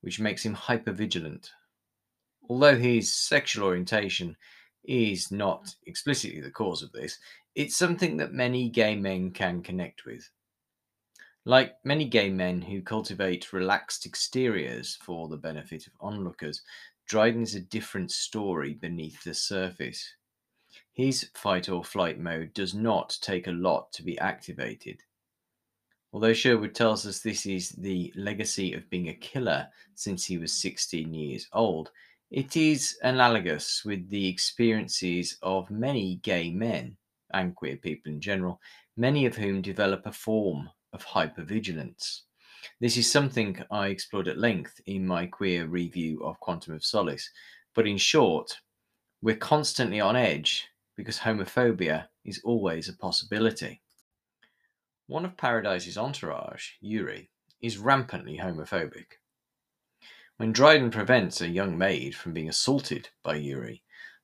which 0.03 0.21
makes 0.21 0.47
him 0.47 0.55
hypervigilant. 0.55 1.49
Although 2.49 2.77
his 2.77 3.13
sexual 3.13 3.67
orientation 3.67 4.37
is 4.85 5.33
not 5.33 5.75
explicitly 5.85 6.41
the 6.41 6.53
cause 6.53 6.85
of 6.85 6.93
this, 6.93 7.19
it's 7.57 7.75
something 7.77 8.19
that 8.19 8.33
many 8.33 8.69
gay 8.69 8.95
men 8.95 9.33
can 9.33 9.63
connect 9.63 10.05
with. 10.05 10.31
Like 11.49 11.77
many 11.85 12.07
gay 12.07 12.29
men 12.29 12.61
who 12.61 12.83
cultivate 12.83 13.53
relaxed 13.53 14.05
exteriors 14.05 14.97
for 14.97 15.29
the 15.29 15.37
benefit 15.37 15.87
of 15.87 15.93
onlookers, 16.01 16.61
Dryden 17.07 17.45
is 17.45 17.55
a 17.55 17.61
different 17.61 18.11
story 18.11 18.75
beneath 18.75 19.23
the 19.23 19.33
surface. 19.33 20.13
His 20.93 21.31
fight 21.35 21.69
or 21.69 21.85
flight 21.85 22.19
mode 22.19 22.53
does 22.53 22.75
not 22.75 23.17
take 23.23 23.47
a 23.47 23.53
lot 23.53 23.93
to 23.93 24.03
be 24.03 24.19
activated. 24.19 25.05
Although 26.13 26.33
Sherwood 26.33 26.75
tells 26.75 27.07
us 27.07 27.21
this 27.21 27.47
is 27.47 27.69
the 27.71 28.13
legacy 28.17 28.73
of 28.73 28.91
being 28.91 29.09
a 29.09 29.15
killer 29.15 29.69
since 29.95 30.25
he 30.25 30.39
was 30.39 30.53
16 30.53 31.15
years 31.15 31.47
old, 31.53 31.93
it 32.33 32.57
is 32.57 32.99
analogous 33.05 33.85
with 33.85 34.11
the 34.11 34.27
experiences 34.27 35.39
of 35.43 35.71
many 35.71 36.17
gay 36.25 36.51
men 36.51 36.97
and 37.33 37.55
queer 37.55 37.77
people 37.77 38.11
in 38.11 38.21
general, 38.21 38.61
many 38.97 39.27
of 39.27 39.37
whom 39.37 39.63
develop 39.63 40.07
a 40.07 40.13
form 40.13 40.69
of 40.97 41.05
hypervigilance. 41.05 42.23
This 42.81 42.97
is 42.97 43.13
something 43.13 43.63
I 43.71 43.89
explored 43.89 44.29
at 44.29 44.39
length 44.39 44.81
in 44.87 45.07
my 45.07 45.27
queer 45.27 45.67
review 45.67 46.25
of 46.25 46.41
Quantum 46.41 46.73
of 46.73 46.83
Solace, 46.83 47.29
but 47.75 47.87
in 47.87 47.99
short, 47.99 48.57
we're 49.21 49.37
constantly 49.37 50.01
on 50.01 50.17
edge 50.17 50.69
because 50.97 51.19
homophobia 51.19 52.07
is 52.25 52.41
always 52.45 52.89
a 52.89 52.97
possibility. 52.97 53.83
One 55.07 55.27
of 55.27 55.37
Paradise's 55.37 55.99
entourage, 55.99 56.71
Yuri, 56.81 57.29
is 57.61 57.77
rampantly 57.77 58.39
homophobic. 58.39 59.21
When 60.39 60.53
Dryden 60.53 60.91
prevents 60.91 61.43
a 61.43 61.49
young 61.49 61.77
maid 61.77 62.15
from 62.15 62.33
being 62.33 62.49
assaulted 62.49 63.11
by 63.23 63.37
Yuri, 63.37 63.83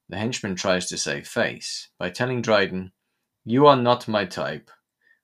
the 0.09 0.17
henchman 0.17 0.57
tries 0.57 0.87
to 0.87 0.97
save 0.97 1.29
face 1.29 1.91
by 1.99 2.09
telling 2.09 2.41
Dryden, 2.41 2.93
You 3.45 3.67
are 3.67 3.76
not 3.76 4.09
my 4.09 4.25
type. 4.25 4.71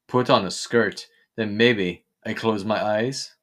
Put 0.09 0.29
on 0.29 0.45
a 0.47 0.51
skirt, 0.51 1.07
then 1.39 1.57
maybe 1.57 2.05
I 2.27 2.35
close 2.35 2.65
my 2.65 2.85
eyes. 2.85 3.37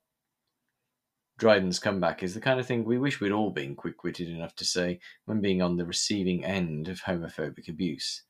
Dryden's 1.37 1.79
comeback 1.79 2.23
is 2.23 2.33
the 2.33 2.41
kind 2.41 2.59
of 2.59 2.67
thing 2.67 2.83
we 2.83 2.97
wish 2.97 3.21
we'd 3.21 3.31
all 3.31 3.51
been 3.51 3.73
quick 3.73 4.03
witted 4.03 4.27
enough 4.27 4.53
to 4.57 4.65
say 4.65 4.99
when 5.23 5.39
being 5.39 5.61
on 5.61 5.77
the 5.77 5.85
receiving 5.85 6.43
end 6.43 6.89
of 6.89 7.03
homophobic 7.03 7.69
abuse. 7.69 8.23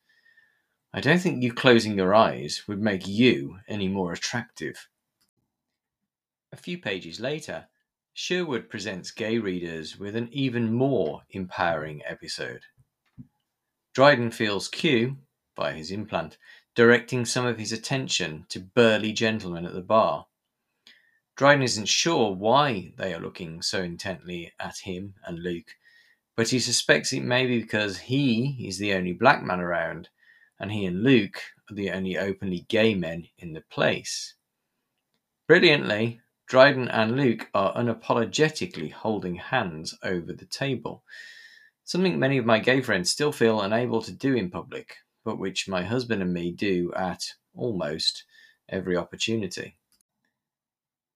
I 0.94 1.02
don't 1.02 1.18
think 1.18 1.42
you 1.42 1.52
closing 1.52 1.98
your 1.98 2.14
eyes 2.14 2.68
would 2.68 2.80
make 2.80 3.08
you 3.08 3.58
any 3.68 3.88
more 3.88 4.14
attractive. 4.14 4.88
A 6.54 6.58
few 6.58 6.78
pages 6.78 7.20
later, 7.20 7.66
Sherwood 8.14 8.70
presents 8.70 9.10
gay 9.10 9.40
readers 9.40 9.98
with 9.98 10.16
an 10.16 10.30
even 10.32 10.72
more 10.72 11.24
empowering 11.32 12.04
episode. 12.06 12.62
Dryden 13.96 14.30
feels 14.30 14.68
Q, 14.68 15.18
by 15.56 15.74
his 15.74 15.90
implant, 15.90 16.38
directing 16.76 17.26
some 17.26 17.46
of 17.46 17.58
his 17.58 17.72
attention 17.72 18.46
to 18.50 18.60
burly 18.60 19.14
gentlemen 19.14 19.66
at 19.66 19.74
the 19.74 19.82
bar. 19.82 20.28
Dryden 21.38 21.64
isn't 21.64 21.88
sure 21.88 22.32
why 22.34 22.94
they 22.98 23.14
are 23.14 23.20
looking 23.20 23.62
so 23.62 23.82
intently 23.82 24.52
at 24.60 24.80
him 24.80 25.16
and 25.26 25.42
Luke, 25.42 25.76
but 26.36 26.50
he 26.50 26.60
suspects 26.60 27.14
it 27.14 27.24
may 27.24 27.46
be 27.46 27.62
because 27.62 27.98
he 27.98 28.66
is 28.68 28.78
the 28.78 28.94
only 28.94 29.14
black 29.14 29.42
man 29.42 29.62
around, 29.62 30.10
and 30.60 30.72
he 30.72 30.86
and 30.86 31.02
Luke 31.02 31.42
are 31.70 31.76
the 31.76 31.92
only 31.92 32.18
openly 32.18 32.66
gay 32.68 32.94
men 32.94 33.28
in 33.38 33.54
the 33.54 33.62
place. 33.62 34.36
Brilliantly, 35.48 36.22
Dryden 36.48 36.90
and 36.90 37.16
Luke 37.16 37.50
are 37.54 37.74
unapologetically 37.74 38.92
holding 38.92 39.36
hands 39.36 39.98
over 40.04 40.34
the 40.34 40.46
table, 40.46 41.04
something 41.86 42.20
many 42.20 42.38
of 42.38 42.46
my 42.46 42.60
gay 42.60 42.82
friends 42.82 43.10
still 43.10 43.32
feel 43.32 43.62
unable 43.62 44.02
to 44.02 44.12
do 44.12 44.36
in 44.36 44.50
public, 44.50 44.98
but 45.26 45.38
which 45.38 45.68
my 45.68 45.84
husband 45.84 46.22
and 46.22 46.34
me 46.34 46.52
do 46.52 46.94
at 46.96 47.34
almost 47.54 48.24
every 48.70 48.96
opportunity. 48.96 49.76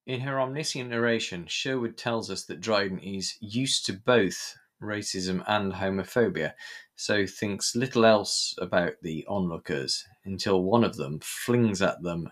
In 0.06 0.20
her 0.22 0.42
omniscient 0.42 0.90
narration, 0.90 1.46
Sherwood 1.48 1.96
tells 1.96 2.30
us 2.30 2.44
that 2.46 2.60
Dryden 2.60 3.00
is 3.00 3.38
used 3.40 3.86
to 3.86 3.94
both 3.94 4.58
racism 4.82 5.44
and 5.48 5.72
homophobia, 5.72 6.54
so 6.98 7.26
thinks 7.26 7.76
little 7.76 8.06
else 8.06 8.54
about 8.58 8.94
the 9.02 9.26
onlookers 9.30 10.04
until 10.26 10.64
one 10.64 10.84
of 10.84 10.98
them 10.98 11.20
flings 11.22 11.82
at 11.82 12.02
them 12.02 12.30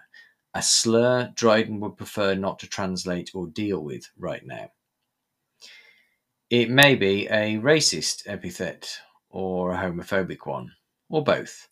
a 0.57 0.61
slur 0.63 1.31
Dryden 1.35 1.79
would 1.81 1.97
prefer 1.97 2.33
not 2.33 2.57
to 2.59 2.67
translate 2.67 3.29
or 3.35 3.45
deal 3.45 3.79
with 3.79 4.09
right 4.17 4.43
now. 4.43 4.71
It 6.49 6.71
may 6.71 6.95
be 6.95 7.27
a 7.27 7.57
racist 7.57 8.23
epithet 8.25 8.97
or 9.29 9.73
a 9.73 9.77
homophobic 9.77 10.47
one, 10.47 10.71
or 11.09 11.23
both. 11.23 11.69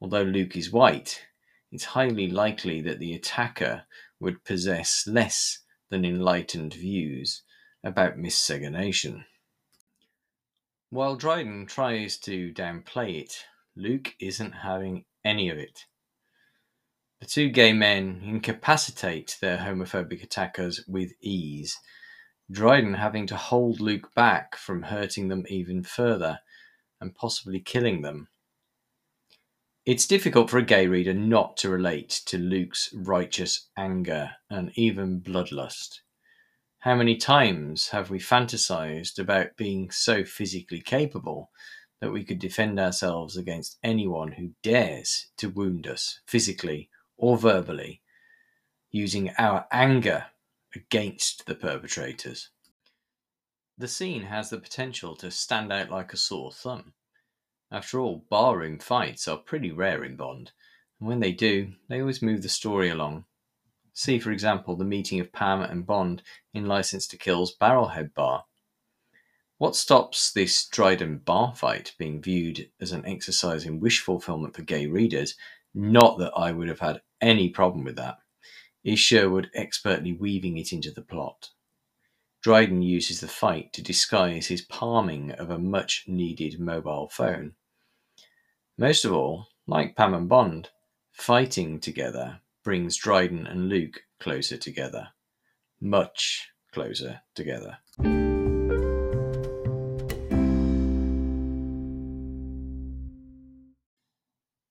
Although 0.00 0.22
Luke 0.22 0.56
is 0.56 0.72
white, 0.72 1.26
it's 1.70 1.84
highly 1.84 2.28
likely 2.28 2.80
that 2.82 2.98
the 2.98 3.14
attacker 3.14 3.84
would 4.18 4.44
possess 4.44 5.06
less 5.06 5.60
than 5.90 6.04
enlightened 6.04 6.74
views 6.74 7.42
about 7.84 8.18
miscegenation. 8.18 9.24
While 10.90 11.16
Dryden 11.16 11.66
tries 11.66 12.18
to 12.20 12.52
downplay 12.52 13.20
it, 13.20 13.44
Luke 13.76 14.14
isn't 14.20 14.52
having 14.52 15.04
any 15.24 15.48
of 15.48 15.58
it. 15.58 15.86
The 17.20 17.26
two 17.26 17.50
gay 17.50 17.72
men 17.72 18.22
incapacitate 18.24 19.36
their 19.40 19.58
homophobic 19.58 20.22
attackers 20.22 20.84
with 20.88 21.12
ease, 21.20 21.78
Dryden 22.50 22.94
having 22.94 23.28
to 23.28 23.36
hold 23.36 23.80
Luke 23.80 24.12
back 24.14 24.56
from 24.56 24.82
hurting 24.82 25.28
them 25.28 25.44
even 25.48 25.84
further 25.84 26.40
and 27.00 27.14
possibly 27.14 27.60
killing 27.60 28.02
them 28.02 28.28
It's 29.86 30.06
difficult 30.06 30.50
for 30.50 30.58
a 30.58 30.62
gay 30.64 30.86
reader 30.86 31.14
not 31.14 31.56
to 31.58 31.70
relate 31.70 32.10
to 32.26 32.38
Luke's 32.38 32.92
righteous 32.94 33.68
anger 33.76 34.36
and 34.48 34.70
even 34.76 35.20
bloodlust. 35.20 36.00
How 36.80 36.94
many 36.94 37.16
times 37.16 37.88
have 37.88 38.10
we 38.10 38.18
fantasized 38.18 39.18
about 39.18 39.56
being 39.56 39.90
so 39.90 40.24
physically 40.24 40.80
capable 40.80 41.50
that 42.00 42.12
we 42.12 42.24
could 42.24 42.38
defend 42.38 42.78
ourselves 42.78 43.36
against 43.36 43.78
anyone 43.82 44.32
who 44.32 44.52
dares 44.62 45.26
to 45.38 45.48
wound 45.48 45.86
us 45.86 46.20
physically 46.26 46.88
or 47.16 47.36
verbally, 47.36 48.02
using 48.90 49.30
our 49.38 49.66
anger 49.72 50.26
against 50.74 51.46
the 51.46 51.54
perpetrators? 51.54 52.50
The 53.80 53.88
scene 53.88 54.24
has 54.24 54.50
the 54.50 54.60
potential 54.60 55.16
to 55.16 55.30
stand 55.30 55.72
out 55.72 55.88
like 55.88 56.12
a 56.12 56.18
sore 56.18 56.52
thumb. 56.52 56.92
After 57.70 57.98
all, 57.98 58.26
barroom 58.28 58.78
fights 58.78 59.26
are 59.26 59.38
pretty 59.38 59.70
rare 59.70 60.04
in 60.04 60.16
Bond, 60.16 60.52
and 60.98 61.08
when 61.08 61.20
they 61.20 61.32
do, 61.32 61.72
they 61.88 61.98
always 61.98 62.20
move 62.20 62.42
the 62.42 62.50
story 62.50 62.90
along. 62.90 63.24
See, 63.94 64.18
for 64.18 64.32
example, 64.32 64.76
the 64.76 64.84
meeting 64.84 65.18
of 65.18 65.32
Pam 65.32 65.62
and 65.62 65.86
Bond 65.86 66.22
in 66.52 66.66
License 66.66 67.06
to 67.06 67.16
Kill's 67.16 67.56
Barrelhead 67.56 68.12
Bar. 68.12 68.44
What 69.56 69.74
stops 69.74 70.30
this 70.30 70.68
Dryden 70.68 71.16
bar 71.16 71.54
fight 71.54 71.94
being 71.96 72.20
viewed 72.20 72.70
as 72.82 72.92
an 72.92 73.06
exercise 73.06 73.64
in 73.64 73.80
wish 73.80 74.00
fulfillment 74.00 74.54
for 74.54 74.60
gay 74.60 74.88
readers, 74.88 75.36
not 75.72 76.18
that 76.18 76.34
I 76.36 76.52
would 76.52 76.68
have 76.68 76.80
had 76.80 77.00
any 77.22 77.48
problem 77.48 77.84
with 77.84 77.96
that, 77.96 78.18
is 78.84 78.98
Sherwood 78.98 79.50
expertly 79.54 80.12
weaving 80.12 80.58
it 80.58 80.70
into 80.70 80.90
the 80.90 81.00
plot. 81.00 81.48
Dryden 82.42 82.80
uses 82.80 83.20
the 83.20 83.28
fight 83.28 83.70
to 83.74 83.82
disguise 83.82 84.46
his 84.46 84.62
palming 84.62 85.30
of 85.32 85.50
a 85.50 85.58
much 85.58 86.04
needed 86.06 86.58
mobile 86.58 87.10
phone. 87.10 87.54
Most 88.78 89.04
of 89.04 89.12
all, 89.12 89.48
like 89.66 89.94
Pam 89.94 90.14
and 90.14 90.26
Bond, 90.26 90.70
fighting 91.12 91.80
together 91.80 92.40
brings 92.64 92.96
Dryden 92.96 93.46
and 93.46 93.68
Luke 93.68 94.04
closer 94.20 94.56
together. 94.56 95.08
Much 95.82 96.48
closer 96.72 97.20
together. 97.34 97.76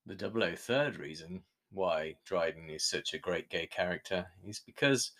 The 0.08 0.16
003rd 0.16 0.98
reason 0.98 1.44
why 1.70 2.16
Dryden 2.26 2.68
is 2.72 2.84
such 2.84 3.14
a 3.14 3.20
great 3.20 3.48
gay 3.50 3.68
character 3.68 4.26
is 4.44 4.60
because 4.60 5.12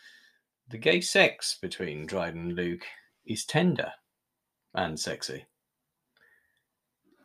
the 0.70 0.78
gay 0.78 1.02
sex 1.02 1.58
between 1.60 2.06
Dryden 2.06 2.42
and 2.42 2.56
Luke 2.56 2.86
is 3.26 3.44
tender 3.46 3.92
and 4.74 5.00
sexy. 5.00 5.46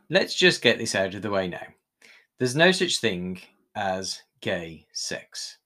Let's 0.08 0.34
just 0.34 0.62
get 0.62 0.78
this 0.78 0.94
out 0.94 1.14
of 1.14 1.22
the 1.22 1.30
way 1.30 1.48
now. 1.48 1.66
There's 2.38 2.56
no 2.56 2.72
such 2.72 2.98
thing 2.98 3.40
as 3.74 4.22
gay 4.40 4.86
sex. 4.92 5.58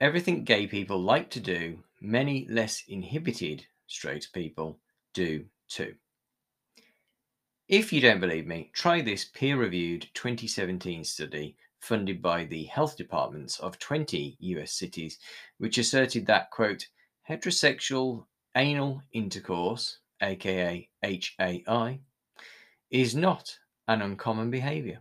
Everything 0.00 0.44
gay 0.44 0.66
people 0.66 1.00
like 1.00 1.28
to 1.30 1.40
do, 1.40 1.78
many 2.00 2.46
less 2.48 2.84
inhibited 2.88 3.66
straight 3.88 4.28
people 4.32 4.78
do 5.14 5.44
too. 5.68 5.94
If 7.66 7.92
you 7.92 8.00
don't 8.00 8.20
believe 8.20 8.46
me, 8.46 8.70
try 8.72 9.02
this 9.02 9.24
peer 9.24 9.56
reviewed 9.56 10.08
2017 10.14 11.04
study 11.04 11.56
funded 11.80 12.20
by 12.20 12.44
the 12.44 12.64
health 12.64 12.96
departments 12.96 13.58
of 13.60 13.78
20 13.78 14.36
US 14.40 14.72
cities, 14.72 15.18
which 15.58 15.78
asserted 15.78 16.26
that, 16.26 16.50
quote, 16.50 16.86
heterosexual 17.28 18.24
anal 18.56 19.02
intercourse, 19.12 19.98
aka 20.22 20.88
HAI, 21.02 22.00
is 22.90 23.14
not 23.14 23.58
an 23.86 24.02
uncommon 24.02 24.50
behavior, 24.50 25.00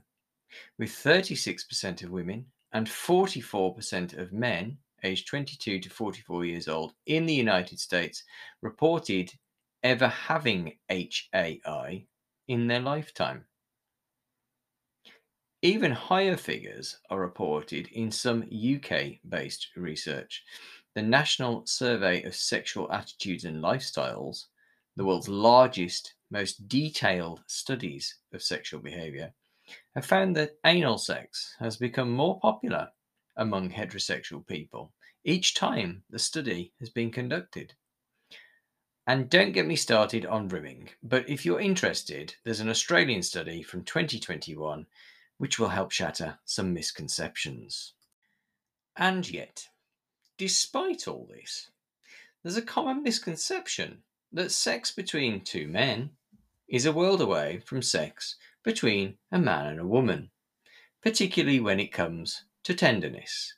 with 0.77 0.89
36% 0.89 2.03
of 2.03 2.11
women 2.11 2.45
and 2.73 2.87
44% 2.87 4.17
of 4.17 4.33
men 4.33 4.77
aged 5.03 5.27
22 5.27 5.79
to 5.79 5.89
44 5.89 6.45
years 6.45 6.67
old 6.67 6.93
in 7.05 7.25
the 7.25 7.33
United 7.33 7.79
States 7.79 8.23
reported 8.61 9.31
ever 9.83 10.07
having 10.07 10.77
HAI 10.89 12.05
in 12.47 12.67
their 12.67 12.79
lifetime. 12.79 13.45
Even 15.63 15.91
higher 15.91 16.37
figures 16.37 16.99
are 17.09 17.19
reported 17.19 17.87
in 17.87 18.11
some 18.11 18.43
UK 18.43 19.19
based 19.27 19.69
research. 19.75 20.43
The 20.93 21.01
National 21.01 21.65
Survey 21.65 22.21
of 22.23 22.35
Sexual 22.35 22.91
Attitudes 22.91 23.43
and 23.43 23.63
Lifestyles, 23.63 24.45
the 24.95 25.03
world's 25.03 25.27
largest 25.27 26.13
most 26.29 26.67
detailed 26.67 27.41
studies 27.47 28.19
of 28.33 28.43
sexual 28.43 28.79
behavior 28.79 29.33
have 29.95 30.05
found 30.05 30.35
that 30.35 30.57
anal 30.65 30.99
sex 30.99 31.55
has 31.59 31.77
become 31.77 32.11
more 32.11 32.39
popular 32.39 32.89
among 33.37 33.71
heterosexual 33.71 34.45
people 34.45 34.91
each 35.23 35.55
time 35.55 36.03
the 36.09 36.19
study 36.19 36.71
has 36.79 36.89
been 36.89 37.11
conducted. 37.11 37.73
And 39.07 39.29
don't 39.29 39.53
get 39.53 39.65
me 39.65 39.75
started 39.75 40.25
on 40.25 40.49
rimming, 40.49 40.89
but 41.01 41.27
if 41.29 41.45
you're 41.45 41.59
interested, 41.59 42.35
there's 42.43 42.59
an 42.59 42.69
Australian 42.69 43.23
study 43.23 43.63
from 43.63 43.83
2021 43.83 44.85
which 45.37 45.59
will 45.59 45.69
help 45.69 45.91
shatter 45.91 46.39
some 46.45 46.73
misconceptions. 46.73 47.93
And 48.95 49.29
yet, 49.29 49.67
despite 50.37 51.07
all 51.07 51.27
this, 51.29 51.69
there's 52.43 52.57
a 52.57 52.61
common 52.61 53.03
misconception 53.03 54.03
that 54.31 54.51
sex 54.51 54.91
between 54.91 55.41
two 55.41 55.67
men 55.67 56.11
is 56.67 56.85
a 56.85 56.91
world 56.91 57.21
away 57.21 57.59
from 57.65 57.81
sex 57.81 58.35
between 58.63 59.17
a 59.31 59.39
man 59.39 59.67
and 59.67 59.79
a 59.79 59.87
woman, 59.87 60.29
particularly 61.01 61.59
when 61.59 61.79
it 61.79 61.93
comes 61.93 62.43
to 62.63 62.73
tenderness. 62.73 63.53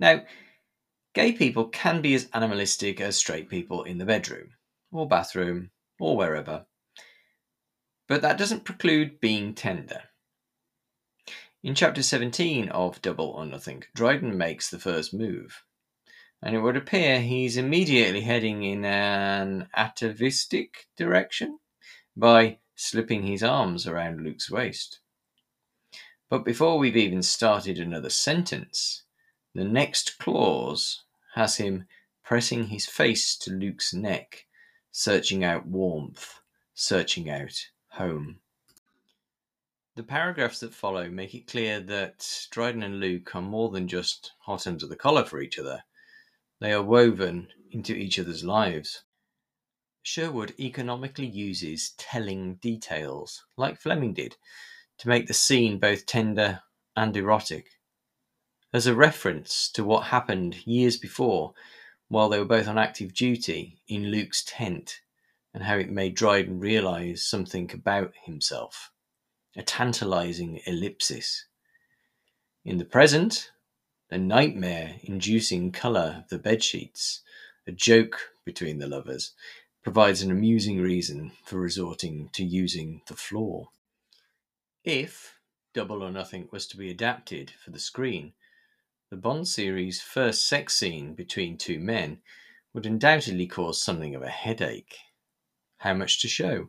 Now, 0.00 0.24
gay 1.14 1.32
people 1.32 1.68
can 1.68 2.00
be 2.02 2.14
as 2.14 2.28
animalistic 2.32 3.00
as 3.00 3.16
straight 3.16 3.48
people 3.48 3.84
in 3.84 3.98
the 3.98 4.04
bedroom, 4.04 4.54
or 4.90 5.06
bathroom, 5.06 5.70
or 6.00 6.16
wherever, 6.16 6.66
but 8.08 8.22
that 8.22 8.38
doesn't 8.38 8.64
preclude 8.64 9.20
being 9.20 9.54
tender. 9.54 10.02
In 11.60 11.74
chapter 11.74 12.04
17 12.04 12.68
of 12.68 13.02
Double 13.02 13.30
or 13.30 13.44
Nothing, 13.44 13.82
Dryden 13.92 14.38
makes 14.38 14.70
the 14.70 14.78
first 14.78 15.12
move, 15.12 15.64
and 16.40 16.54
it 16.54 16.60
would 16.60 16.76
appear 16.76 17.20
he's 17.20 17.56
immediately 17.56 18.20
heading 18.20 18.62
in 18.62 18.84
an 18.84 19.68
atavistic 19.74 20.86
direction 20.96 21.58
by 22.16 22.58
slipping 22.76 23.24
his 23.26 23.42
arms 23.42 23.88
around 23.88 24.22
Luke's 24.22 24.48
waist. 24.48 25.00
But 26.30 26.44
before 26.44 26.78
we've 26.78 26.96
even 26.96 27.24
started 27.24 27.80
another 27.80 28.10
sentence, 28.10 29.02
the 29.52 29.64
next 29.64 30.16
clause 30.18 31.02
has 31.34 31.56
him 31.56 31.88
pressing 32.22 32.68
his 32.68 32.86
face 32.86 33.36
to 33.38 33.50
Luke's 33.50 33.92
neck, 33.92 34.46
searching 34.92 35.42
out 35.42 35.66
warmth, 35.66 36.40
searching 36.72 37.28
out 37.28 37.66
home. 37.88 38.38
The 39.98 40.04
paragraphs 40.04 40.60
that 40.60 40.72
follow 40.72 41.10
make 41.10 41.34
it 41.34 41.48
clear 41.48 41.80
that 41.80 42.46
Dryden 42.52 42.84
and 42.84 43.00
Luke 43.00 43.34
are 43.34 43.42
more 43.42 43.68
than 43.68 43.88
just 43.88 44.30
hot 44.42 44.64
ends 44.64 44.84
of 44.84 44.90
the 44.90 44.94
collar 44.94 45.24
for 45.24 45.40
each 45.40 45.58
other. 45.58 45.82
They 46.60 46.72
are 46.72 46.84
woven 46.84 47.48
into 47.72 47.96
each 47.96 48.16
other's 48.16 48.44
lives. 48.44 49.02
Sherwood 50.00 50.54
economically 50.56 51.26
uses 51.26 51.94
telling 51.98 52.60
details, 52.62 53.44
like 53.56 53.80
Fleming 53.80 54.14
did, 54.14 54.36
to 54.98 55.08
make 55.08 55.26
the 55.26 55.34
scene 55.34 55.80
both 55.80 56.06
tender 56.06 56.62
and 56.94 57.16
erotic. 57.16 57.66
As 58.72 58.86
a 58.86 58.94
reference 58.94 59.68
to 59.70 59.82
what 59.82 60.04
happened 60.04 60.64
years 60.64 60.96
before 60.96 61.54
while 62.06 62.28
they 62.28 62.38
were 62.38 62.44
both 62.44 62.68
on 62.68 62.78
active 62.78 63.14
duty 63.14 63.80
in 63.88 64.12
Luke's 64.12 64.44
tent 64.44 65.00
and 65.52 65.64
how 65.64 65.76
it 65.76 65.90
made 65.90 66.14
Dryden 66.14 66.60
realize 66.60 67.24
something 67.24 67.68
about 67.74 68.12
himself. 68.22 68.92
A 69.58 69.62
tantalizing 69.62 70.60
ellipsis. 70.66 71.46
In 72.64 72.78
the 72.78 72.84
present, 72.84 73.50
the 74.08 74.16
nightmare 74.16 75.00
inducing 75.02 75.72
colour 75.72 76.22
of 76.22 76.28
the 76.28 76.38
bedsheets, 76.38 77.22
a 77.66 77.72
joke 77.72 78.34
between 78.44 78.78
the 78.78 78.86
lovers, 78.86 79.32
provides 79.82 80.22
an 80.22 80.30
amusing 80.30 80.80
reason 80.80 81.32
for 81.44 81.58
resorting 81.58 82.30
to 82.34 82.44
using 82.44 83.02
the 83.08 83.16
floor. 83.16 83.70
If 84.84 85.40
Double 85.74 86.04
or 86.04 86.12
Nothing 86.12 86.48
was 86.52 86.68
to 86.68 86.76
be 86.76 86.88
adapted 86.88 87.50
for 87.50 87.72
the 87.72 87.80
screen, 87.80 88.34
the 89.10 89.16
Bond 89.16 89.48
series' 89.48 90.00
first 90.00 90.46
sex 90.46 90.76
scene 90.76 91.14
between 91.14 91.58
two 91.58 91.80
men 91.80 92.22
would 92.72 92.86
undoubtedly 92.86 93.48
cause 93.48 93.82
something 93.82 94.14
of 94.14 94.22
a 94.22 94.28
headache. 94.28 94.98
How 95.78 95.94
much 95.94 96.22
to 96.22 96.28
show? 96.28 96.68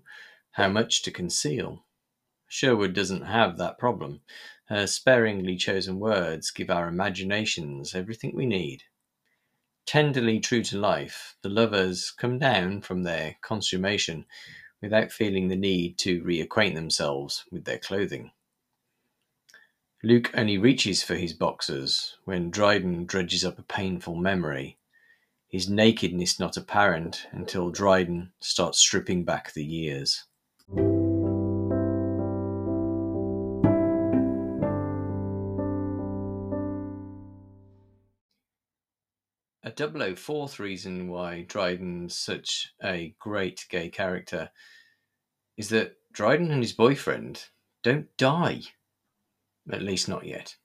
How 0.54 0.69
much 0.69 1.04
to 1.04 1.12
conceal? 1.12 1.86
Sherwood 2.49 2.93
doesn't 2.93 3.21
have 3.21 3.57
that 3.57 3.77
problem. 3.77 4.21
Her 4.65 4.88
sparingly 4.88 5.55
chosen 5.55 5.99
words 5.99 6.51
give 6.51 6.69
our 6.69 6.88
imaginations 6.88 7.93
everything 7.93 8.35
we 8.35 8.47
need. 8.47 8.83
Tenderly 9.85 10.39
true 10.39 10.63
to 10.63 10.77
life, 10.77 11.35
the 11.41 11.49
lovers 11.49 12.12
come 12.12 12.39
down 12.39 12.81
from 12.81 13.03
their 13.03 13.38
consummation 13.41 14.25
without 14.81 15.12
feeling 15.12 15.47
the 15.47 15.55
need 15.55 15.97
to 15.99 16.23
reacquaint 16.23 16.73
themselves 16.73 17.45
with 17.51 17.65
their 17.65 17.79
clothing. 17.79 18.31
Luke 20.03 20.31
only 20.33 20.57
reaches 20.57 21.03
for 21.03 21.15
his 21.15 21.33
boxers 21.33 22.17
when 22.25 22.49
Dryden 22.49 23.05
dredges 23.05 23.45
up 23.45 23.59
a 23.59 23.63
painful 23.63 24.15
memory, 24.15 24.77
his 25.47 25.69
nakedness 25.69 26.39
not 26.39 26.57
apparent 26.57 27.27
until 27.31 27.69
Dryden 27.69 28.31
starts 28.39 28.79
stripping 28.79 29.23
back 29.23 29.53
the 29.53 29.65
years. 29.65 30.25
Double 39.79 40.03
oh 40.03 40.07
o 40.07 40.15
fourth 40.15 40.59
reason 40.59 41.07
why 41.07 41.45
Dryden's 41.47 42.13
such 42.13 42.73
a 42.83 43.15
great 43.17 43.65
gay 43.69 43.87
character 43.87 44.49
is 45.55 45.69
that 45.69 45.95
Dryden 46.11 46.51
and 46.51 46.61
his 46.61 46.73
boyfriend 46.73 47.45
don't 47.81 48.07
die. 48.17 48.59
At 49.71 49.81
least 49.81 50.09
not 50.09 50.25
yet. 50.25 50.57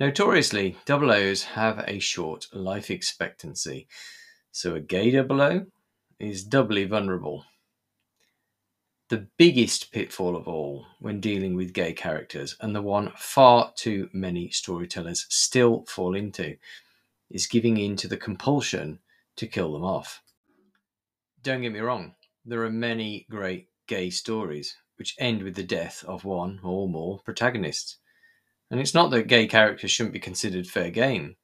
Notoriously, 0.00 0.76
double 0.84 1.12
O's 1.12 1.44
have 1.44 1.84
a 1.86 2.00
short 2.00 2.48
life 2.52 2.90
expectancy, 2.90 3.86
so 4.50 4.74
a 4.74 4.80
gay 4.80 5.12
double 5.12 5.40
O 5.40 5.66
is 6.18 6.42
doubly 6.42 6.84
vulnerable. 6.84 7.44
The 9.08 9.28
biggest 9.36 9.92
pitfall 9.92 10.34
of 10.34 10.48
all 10.48 10.84
when 10.98 11.20
dealing 11.20 11.54
with 11.54 11.74
gay 11.74 11.92
characters, 11.92 12.56
and 12.60 12.74
the 12.74 12.82
one 12.82 13.12
far 13.16 13.72
too 13.76 14.08
many 14.12 14.50
storytellers 14.50 15.26
still 15.28 15.84
fall 15.86 16.16
into, 16.16 16.56
is 17.30 17.46
giving 17.46 17.76
in 17.76 17.96
to 17.96 18.08
the 18.08 18.16
compulsion 18.16 18.98
to 19.36 19.46
kill 19.46 19.72
them 19.72 19.84
off. 19.84 20.22
Don't 21.42 21.62
get 21.62 21.72
me 21.72 21.80
wrong, 21.80 22.14
there 22.44 22.64
are 22.64 22.70
many 22.70 23.26
great 23.30 23.68
gay 23.86 24.10
stories 24.10 24.76
which 24.96 25.16
end 25.18 25.42
with 25.42 25.54
the 25.54 25.62
death 25.62 26.04
of 26.06 26.24
one 26.24 26.60
or 26.62 26.88
more 26.88 27.20
protagonists. 27.20 27.96
And 28.70 28.78
it's 28.78 28.94
not 28.94 29.10
that 29.10 29.26
gay 29.26 29.46
characters 29.46 29.90
shouldn't 29.90 30.12
be 30.12 30.20
considered 30.20 30.66
fair 30.66 30.90
game. 30.90 31.36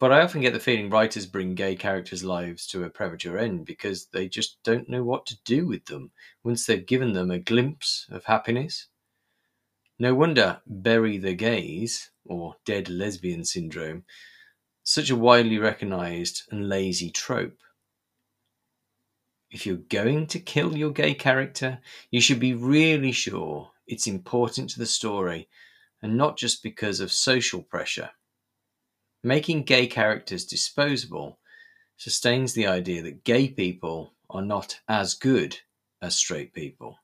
But 0.00 0.10
I 0.10 0.22
often 0.22 0.40
get 0.40 0.52
the 0.52 0.60
feeling 0.60 0.90
writers 0.90 1.26
bring 1.26 1.54
gay 1.54 1.76
characters' 1.76 2.24
lives 2.24 2.66
to 2.68 2.84
a 2.84 2.90
premature 2.90 3.38
end 3.38 3.64
because 3.64 4.06
they 4.06 4.28
just 4.28 4.58
don't 4.62 4.88
know 4.88 5.04
what 5.04 5.24
to 5.26 5.38
do 5.44 5.66
with 5.66 5.84
them 5.84 6.10
once 6.42 6.66
they've 6.66 6.84
given 6.84 7.12
them 7.12 7.30
a 7.30 7.38
glimpse 7.38 8.06
of 8.10 8.24
happiness. 8.24 8.88
No 9.98 10.14
wonder 10.14 10.60
Bury 10.66 11.18
the 11.18 11.34
Gays, 11.34 12.10
or 12.24 12.56
Dead 12.64 12.88
Lesbian 12.88 13.44
Syndrome, 13.44 14.04
such 14.84 15.08
a 15.08 15.16
widely 15.16 15.58
recognised 15.58 16.42
and 16.50 16.68
lazy 16.68 17.10
trope. 17.10 17.58
If 19.50 19.64
you're 19.64 19.76
going 19.76 20.26
to 20.28 20.38
kill 20.38 20.76
your 20.76 20.90
gay 20.90 21.14
character, 21.14 21.78
you 22.10 22.20
should 22.20 22.38
be 22.38 22.52
really 22.52 23.12
sure 23.12 23.70
it's 23.86 24.06
important 24.06 24.68
to 24.70 24.78
the 24.78 24.86
story 24.86 25.48
and 26.02 26.18
not 26.18 26.36
just 26.36 26.62
because 26.62 27.00
of 27.00 27.10
social 27.10 27.62
pressure. 27.62 28.10
Making 29.22 29.62
gay 29.62 29.86
characters 29.86 30.44
disposable 30.44 31.38
sustains 31.96 32.52
the 32.52 32.66
idea 32.66 33.00
that 33.02 33.24
gay 33.24 33.48
people 33.48 34.12
are 34.28 34.42
not 34.42 34.78
as 34.86 35.14
good 35.14 35.56
as 36.02 36.14
straight 36.14 36.52
people. 36.52 36.98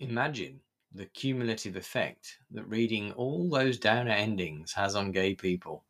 Imagine 0.00 0.60
the 0.94 1.06
cumulative 1.06 1.76
effect 1.76 2.38
that 2.52 2.68
reading 2.68 3.12
all 3.12 3.50
those 3.50 3.76
downer 3.76 4.12
endings 4.12 4.72
has 4.72 4.94
on 4.94 5.12
gay 5.12 5.34
people 5.34 5.84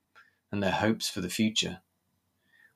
and 0.53 0.63
their 0.63 0.71
hopes 0.71 1.09
for 1.09 1.21
the 1.21 1.31
future. 1.31 1.81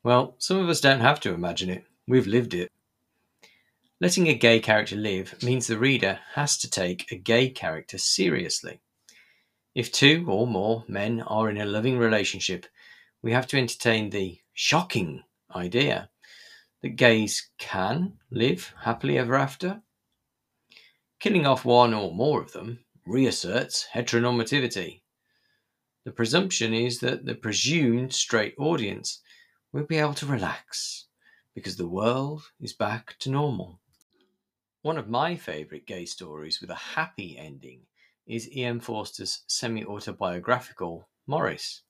Well, 0.03 0.35
some 0.39 0.59
of 0.59 0.69
us 0.69 0.81
don't 0.81 1.01
have 1.01 1.21
to 1.21 1.35
imagine 1.35 1.71
it, 1.71 1.85
we've 2.09 2.27
lived 2.27 2.55
it. 2.55 2.73
Letting 4.01 4.29
a 4.29 4.35
gay 4.35 4.61
character 4.61 4.97
live 4.97 5.43
means 5.43 5.67
the 5.67 5.79
reader 5.79 6.19
has 6.35 6.59
to 6.59 6.71
take 6.71 7.11
a 7.13 7.17
gay 7.17 7.49
character 7.49 7.99
seriously. 7.99 8.81
If 9.75 9.93
two 9.93 10.27
or 10.29 10.47
more 10.47 10.85
men 10.89 11.21
are 11.23 11.49
in 11.51 11.59
a 11.59 11.65
loving 11.65 11.99
relationship, 11.99 12.67
we 13.23 13.33
have 13.33 13.47
to 13.49 13.59
entertain 13.59 14.11
the 14.11 14.41
shocking 14.53 15.23
idea 15.55 16.11
that 16.83 16.97
gays 16.97 17.51
can 17.59 18.15
live 18.31 18.73
happily 18.83 19.19
ever 19.19 19.35
after. 19.35 19.83
Killing 21.19 21.47
off 21.47 21.65
one 21.65 21.95
or 21.95 22.13
more 22.13 22.41
of 22.43 22.53
them 22.53 22.81
reasserts 23.07 23.87
heteronormativity. 23.95 25.01
The 26.07 26.13
presumption 26.13 26.73
is 26.73 27.01
that 27.01 27.25
the 27.25 27.35
presumed 27.35 28.15
straight 28.15 28.55
audience 28.59 29.23
will 29.73 29.83
be 29.83 29.97
able 29.97 30.15
to 30.15 30.27
relax 30.27 31.07
because 31.53 31.77
the 31.77 31.89
world 31.89 32.45
is 32.61 32.73
back 32.73 33.17
to 33.19 33.29
normal. 33.29 33.81
One 34.83 34.99
of 34.99 35.09
my 35.09 35.35
favourite 35.35 35.85
gay 35.85 36.05
stories 36.05 36.61
with 36.61 36.71
a 36.71 36.77
happy 36.95 37.37
ending 37.37 37.87
is 38.25 38.49
E.M. 38.57 38.79
Forster's 38.79 39.43
semi 39.49 39.85
autobiographical 39.85 41.09
Maurice, 41.27 41.83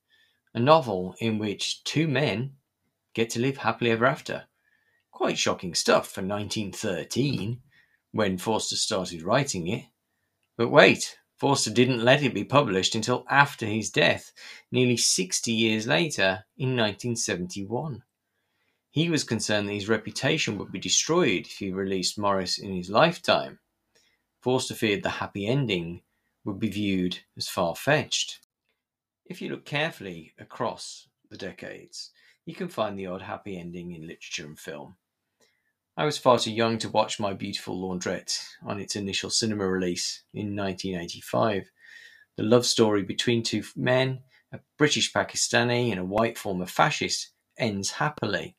a 0.55 0.61
novel 0.61 1.15
in 1.21 1.39
which 1.39 1.85
two 1.85 2.09
men 2.09 2.55
get 3.13 3.29
to 3.31 3.39
live 3.39 3.59
happily 3.59 3.91
ever 3.91 4.07
after. 4.07 4.47
Quite 5.11 5.37
shocking 5.37 5.75
stuff 5.75 6.09
for 6.09 6.23
1913 6.23 7.61
when 8.13 8.39
Forster 8.39 8.77
started 8.77 9.23
writing 9.23 9.69
it. 9.69 9.85
But 10.57 10.71
wait, 10.71 11.19
Forster 11.37 11.71
didn't 11.71 12.05
let 12.05 12.23
it 12.23 12.33
be 12.33 12.45
published 12.45 12.95
until 12.95 13.27
after 13.29 13.67
his 13.67 13.91
death, 13.91 14.33
nearly 14.71 14.97
60 14.97 15.53
years 15.53 15.87
later 15.87 16.47
in 16.57 16.71
1971. 16.71 18.03
He 18.91 19.11
was 19.11 19.25
concerned 19.25 19.69
that 19.69 19.75
his 19.75 19.89
reputation 19.89 20.57
would 20.57 20.73
be 20.73 20.79
destroyed 20.79 21.47
if 21.47 21.59
he 21.59 21.71
released 21.71 22.19
Maurice 22.19 22.59
in 22.59 22.75
his 22.75 22.89
lifetime. 22.89 23.59
Forster 24.41 24.75
feared 24.75 25.03
the 25.03 25.11
happy 25.11 25.47
ending 25.47 26.03
would 26.45 26.59
be 26.59 26.71
viewed 26.71 27.19
as 27.37 27.49
far 27.49 27.77
fetched. 27.77 28.41
If 29.27 29.43
you 29.43 29.51
look 29.51 29.67
carefully 29.67 30.33
across 30.39 31.09
the 31.29 31.37
decades, 31.37 32.13
you 32.47 32.55
can 32.55 32.69
find 32.69 32.99
the 32.99 33.09
odd 33.09 33.23
happy 33.23 33.59
ending 33.59 33.93
in 33.93 34.07
literature 34.07 34.47
and 34.47 34.59
film. 34.59 34.97
I 35.97 36.05
was 36.05 36.19
far 36.19 36.39
too 36.39 36.53
young 36.53 36.79
to 36.79 36.89
watch 36.89 37.19
My 37.19 37.33
Beautiful 37.33 37.81
Laundrette 37.81 38.39
on 38.65 38.81
its 38.81 38.97
initial 38.97 39.31
cinema 39.31 39.67
release 39.67 40.23
in 40.35 40.55
1985. 40.55 41.71
The 42.37 42.43
love 42.43 42.67
story 42.67 43.03
between 43.03 43.43
two 43.43 43.63
men, 43.75 44.21
a 44.53 44.61
British 44.77 45.13
Pakistani 45.13 45.91
and 45.91 46.01
a 46.01 46.05
white 46.05 46.37
former 46.37 46.67
fascist, 46.67 47.31
ends 47.59 47.93
happily 47.93 48.57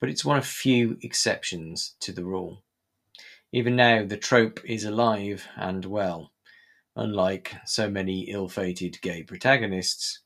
but 0.00 0.08
it's 0.08 0.24
one 0.24 0.38
of 0.38 0.46
few 0.46 0.96
exceptions 1.02 1.96
to 2.00 2.12
the 2.12 2.24
rule. 2.24 2.62
Even 3.52 3.76
now, 3.76 4.04
the 4.04 4.16
trope 4.16 4.60
is 4.64 4.84
alive 4.84 5.46
and 5.56 5.84
well. 5.84 6.32
Unlike 6.96 7.56
so 7.64 7.88
many 7.88 8.22
ill 8.22 8.48
fated 8.48 9.00
gay 9.00 9.22
protagonists, 9.22 10.20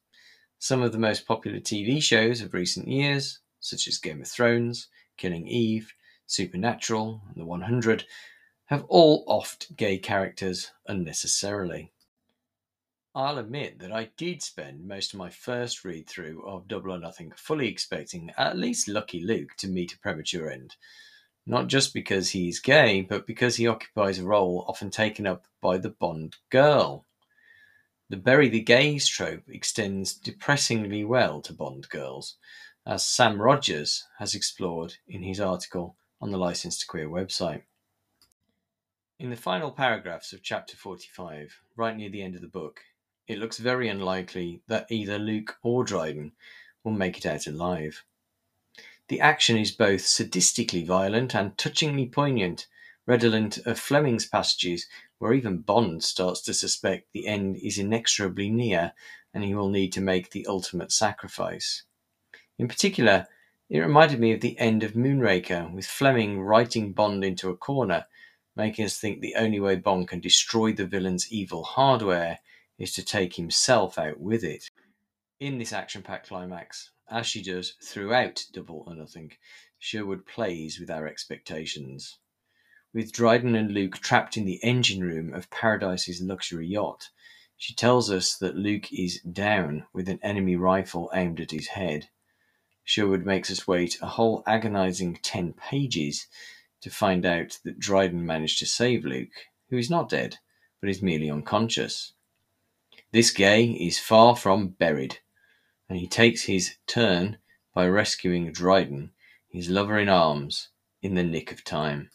some 0.58 0.82
of 0.82 0.92
the 0.92 0.98
most 0.98 1.26
popular 1.26 1.58
TV 1.58 2.02
shows 2.02 2.40
of 2.40 2.54
recent 2.54 2.88
years, 2.88 3.40
such 3.60 3.86
as 3.86 3.98
Game 3.98 4.20
of 4.20 4.28
Thrones, 4.28 4.88
Killing 5.16 5.46
Eve, 5.46 5.92
Supernatural, 6.32 7.20
and 7.28 7.36
The 7.36 7.44
100, 7.44 8.06
have 8.68 8.84
all 8.88 9.26
offed 9.26 9.76
gay 9.76 9.98
characters 9.98 10.70
unnecessarily. 10.88 11.92
I'll 13.14 13.36
admit 13.36 13.80
that 13.80 13.92
I 13.92 14.12
did 14.16 14.42
spend 14.42 14.88
most 14.88 15.12
of 15.12 15.18
my 15.18 15.28
first 15.28 15.84
read 15.84 16.08
through 16.08 16.42
of 16.46 16.68
Double 16.68 16.94
or 16.94 16.98
Nothing 16.98 17.34
fully 17.36 17.68
expecting 17.68 18.32
at 18.38 18.56
least 18.56 18.88
Lucky 18.88 19.22
Luke 19.22 19.50
to 19.58 19.68
meet 19.68 19.92
a 19.92 19.98
premature 19.98 20.50
end. 20.50 20.76
Not 21.44 21.66
just 21.66 21.92
because 21.92 22.30
he's 22.30 22.60
gay, 22.60 23.02
but 23.02 23.26
because 23.26 23.56
he 23.56 23.66
occupies 23.66 24.18
a 24.18 24.24
role 24.24 24.64
often 24.66 24.88
taken 24.88 25.26
up 25.26 25.44
by 25.60 25.76
the 25.76 25.90
Bond 25.90 26.36
girl. 26.48 27.04
The 28.08 28.16
bury 28.16 28.48
the 28.48 28.62
gays 28.62 29.06
trope 29.06 29.50
extends 29.50 30.14
depressingly 30.14 31.04
well 31.04 31.42
to 31.42 31.52
Bond 31.52 31.90
girls, 31.90 32.36
as 32.86 33.04
Sam 33.04 33.42
Rogers 33.42 34.06
has 34.18 34.34
explored 34.34 34.94
in 35.06 35.22
his 35.22 35.38
article 35.38 35.94
on 36.22 36.30
the 36.30 36.38
License 36.38 36.78
to 36.78 36.86
Queer 36.86 37.08
website. 37.08 37.62
In 39.18 39.28
the 39.28 39.36
final 39.36 39.72
paragraphs 39.72 40.32
of 40.32 40.42
chapter 40.42 40.76
45, 40.76 41.60
right 41.76 41.96
near 41.96 42.08
the 42.08 42.22
end 42.22 42.36
of 42.36 42.40
the 42.40 42.46
book, 42.46 42.80
it 43.26 43.38
looks 43.38 43.58
very 43.58 43.88
unlikely 43.88 44.62
that 44.68 44.86
either 44.88 45.18
Luke 45.18 45.56
or 45.64 45.82
Dryden 45.82 46.32
will 46.84 46.92
make 46.92 47.18
it 47.18 47.26
out 47.26 47.48
alive. 47.48 48.04
The 49.08 49.20
action 49.20 49.56
is 49.56 49.72
both 49.72 50.02
sadistically 50.02 50.86
violent 50.86 51.34
and 51.34 51.58
touchingly 51.58 52.06
poignant, 52.06 52.68
redolent 53.04 53.58
of 53.58 53.78
Fleming's 53.78 54.26
passages 54.26 54.86
where 55.18 55.32
even 55.32 55.58
Bond 55.58 56.04
starts 56.04 56.40
to 56.42 56.54
suspect 56.54 57.12
the 57.12 57.26
end 57.26 57.56
is 57.56 57.78
inexorably 57.78 58.48
near 58.48 58.92
and 59.34 59.42
he 59.42 59.54
will 59.54 59.68
need 59.68 59.92
to 59.94 60.00
make 60.00 60.30
the 60.30 60.46
ultimate 60.46 60.92
sacrifice. 60.92 61.82
In 62.58 62.68
particular, 62.68 63.26
it 63.72 63.80
reminded 63.80 64.20
me 64.20 64.32
of 64.32 64.42
the 64.42 64.58
end 64.58 64.82
of 64.82 64.92
Moonraker, 64.92 65.72
with 65.72 65.86
Fleming 65.86 66.42
writing 66.42 66.92
Bond 66.92 67.24
into 67.24 67.48
a 67.48 67.56
corner, 67.56 68.04
making 68.54 68.84
us 68.84 68.98
think 68.98 69.22
the 69.22 69.34
only 69.34 69.58
way 69.60 69.76
Bond 69.76 70.08
can 70.08 70.20
destroy 70.20 70.74
the 70.74 70.84
villain's 70.84 71.32
evil 71.32 71.64
hardware 71.64 72.40
is 72.76 72.92
to 72.92 73.02
take 73.02 73.36
himself 73.36 73.98
out 73.98 74.20
with 74.20 74.44
it. 74.44 74.68
In 75.40 75.56
this 75.56 75.72
action 75.72 76.02
packed 76.02 76.28
climax, 76.28 76.90
as 77.10 77.26
she 77.26 77.42
does 77.42 77.72
throughout 77.82 78.44
Double 78.52 78.84
or 78.86 78.94
Nothing, 78.94 79.32
Sherwood 79.78 80.26
plays 80.26 80.78
with 80.78 80.90
our 80.90 81.06
expectations. 81.06 82.18
With 82.92 83.10
Dryden 83.10 83.54
and 83.54 83.72
Luke 83.72 83.96
trapped 84.00 84.36
in 84.36 84.44
the 84.44 84.62
engine 84.62 85.02
room 85.02 85.32
of 85.32 85.48
Paradise's 85.48 86.20
luxury 86.20 86.66
yacht, 86.66 87.08
she 87.56 87.72
tells 87.72 88.10
us 88.10 88.36
that 88.36 88.54
Luke 88.54 88.92
is 88.92 89.22
down 89.22 89.86
with 89.94 90.10
an 90.10 90.20
enemy 90.22 90.56
rifle 90.56 91.10
aimed 91.14 91.40
at 91.40 91.52
his 91.52 91.68
head. 91.68 92.10
Sherwood 92.84 93.24
makes 93.24 93.50
us 93.50 93.66
wait 93.66 93.98
a 94.02 94.06
whole 94.06 94.42
agonizing 94.46 95.16
10 95.22 95.52
pages 95.52 96.26
to 96.80 96.90
find 96.90 97.24
out 97.24 97.58
that 97.64 97.78
Dryden 97.78 98.26
managed 98.26 98.58
to 98.58 98.66
save 98.66 99.04
Luke, 99.04 99.46
who 99.70 99.78
is 99.78 99.88
not 99.88 100.08
dead, 100.08 100.38
but 100.80 100.90
is 100.90 101.00
merely 101.00 101.30
unconscious. 101.30 102.12
This 103.12 103.30
gay 103.30 103.66
is 103.66 103.98
far 103.98 104.34
from 104.34 104.68
buried, 104.68 105.20
and 105.88 105.98
he 105.98 106.06
takes 106.06 106.42
his 106.44 106.76
turn 106.86 107.38
by 107.74 107.86
rescuing 107.86 108.52
Dryden, 108.52 109.12
his 109.48 109.68
lover 109.70 109.98
in 109.98 110.08
arms, 110.08 110.68
in 111.02 111.14
the 111.14 111.22
nick 111.22 111.52
of 111.52 111.62
time. 111.62 112.10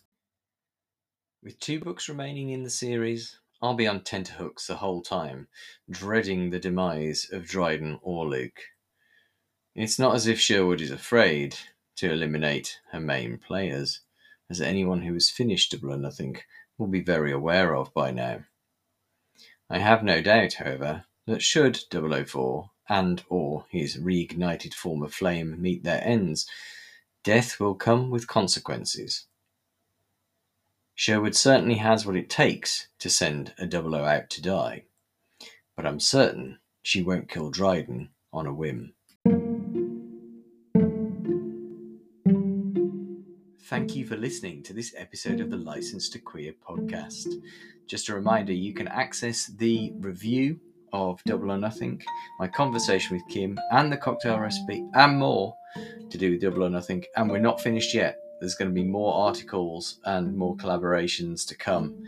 With 1.41 1.59
two 1.59 1.79
books 1.79 2.09
remaining 2.09 2.49
in 2.49 2.63
the 2.63 2.69
series, 2.69 3.39
I'll 3.61 3.73
be 3.73 3.87
on 3.87 4.03
tenterhooks 4.03 4.67
the 4.67 4.77
whole 4.77 5.01
time, 5.01 5.47
dreading 5.89 6.49
the 6.49 6.59
demise 6.59 7.27
of 7.31 7.47
Dryden 7.47 7.99
or 8.01 8.27
Luke. 8.27 8.59
It's 9.77 9.99
not 9.99 10.15
as 10.15 10.25
if 10.25 10.39
Sherwood 10.39 10.81
is 10.81 10.89
afraid 10.89 11.55
to 11.97 12.11
eliminate 12.11 12.79
her 12.89 12.99
main 12.99 13.37
players, 13.37 13.99
as 14.49 14.59
anyone 14.59 15.03
who 15.03 15.13
has 15.13 15.29
finished 15.29 15.71
Double 15.71 15.93
or 15.93 15.97
Nothing 15.97 16.37
will 16.79 16.87
be 16.87 17.01
very 17.01 17.31
aware 17.31 17.75
of 17.75 17.93
by 17.93 18.09
now. 18.09 18.45
I 19.69 19.77
have 19.77 20.03
no 20.03 20.19
doubt, 20.19 20.53
however, 20.53 21.05
that 21.27 21.43
should 21.43 21.79
004 21.91 22.71
and 22.89 23.23
or 23.29 23.67
his 23.69 23.97
reignited 23.97 24.73
form 24.73 25.03
of 25.03 25.13
flame 25.13 25.61
meet 25.61 25.83
their 25.83 26.03
ends, 26.03 26.49
death 27.23 27.59
will 27.59 27.75
come 27.75 28.09
with 28.09 28.25
consequences. 28.25 29.27
Sherwood 30.95 31.35
certainly 31.35 31.75
has 31.75 32.03
what 32.03 32.15
it 32.15 32.31
takes 32.31 32.87
to 32.97 33.11
send 33.11 33.53
a 33.59 33.67
double 33.67 33.93
O 33.93 34.05
out 34.05 34.31
to 34.31 34.41
die, 34.41 34.85
but 35.75 35.85
I'm 35.85 35.99
certain 35.99 36.57
she 36.81 37.03
won't 37.03 37.29
kill 37.29 37.51
Dryden 37.51 38.09
on 38.33 38.47
a 38.47 38.53
whim. 38.55 38.95
Thank 43.67 43.97
you 43.97 44.05
mm. 44.05 44.07
for 44.07 44.15
listening 44.15 44.63
to 44.63 44.73
this 44.73 44.93
episode 44.95 45.41
of 45.41 45.49
the 45.49 45.57
License 45.57 46.07
to 46.09 46.19
Queer 46.19 46.53
podcast. 46.65 47.33
Just 47.85 48.07
a 48.07 48.15
reminder 48.15 48.53
you 48.53 48.73
can 48.73 48.87
access 48.87 49.47
the 49.47 49.91
review 49.97 50.57
of 50.93 51.21
Double 51.25 51.51
or 51.51 51.57
Nothing, 51.57 52.01
my 52.39 52.47
conversation 52.47 53.17
with 53.17 53.27
Kim, 53.27 53.59
and 53.71 53.91
the 53.91 53.97
cocktail 53.97 54.39
recipe, 54.39 54.85
and 54.93 55.19
more 55.19 55.53
to 56.09 56.17
do 56.17 56.31
with 56.31 56.41
Double 56.41 56.63
or 56.63 56.69
Nothing. 56.69 57.03
And 57.17 57.29
we're 57.29 57.39
not 57.39 57.59
finished 57.59 57.93
yet. 57.93 58.17
There's 58.39 58.55
going 58.55 58.71
to 58.71 58.75
be 58.75 58.85
more 58.85 59.13
articles 59.13 59.99
and 60.05 60.37
more 60.37 60.55
collaborations 60.55 61.45
to 61.47 61.55
come 61.57 62.05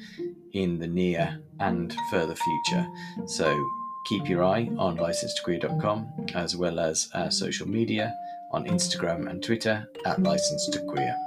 in 0.54 0.80
the 0.80 0.88
near 0.88 1.42
and 1.60 1.94
further 2.10 2.36
future. 2.36 2.88
So 3.26 3.70
keep 4.06 4.30
your 4.30 4.46
eye 4.46 4.70
on 4.78 4.98
license2queer.com 4.98 6.28
as 6.36 6.56
well 6.56 6.80
as 6.80 7.10
our 7.14 7.32
social 7.32 7.68
media 7.68 8.16
on 8.54 8.66
Instagram 8.66 9.30
and 9.30 9.44
Twitter 9.44 9.90
at 10.06 10.24
license 10.24 10.70
to 10.70 10.80
queer. 10.86 11.18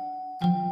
Thank 0.42 0.56
you. 0.56 0.71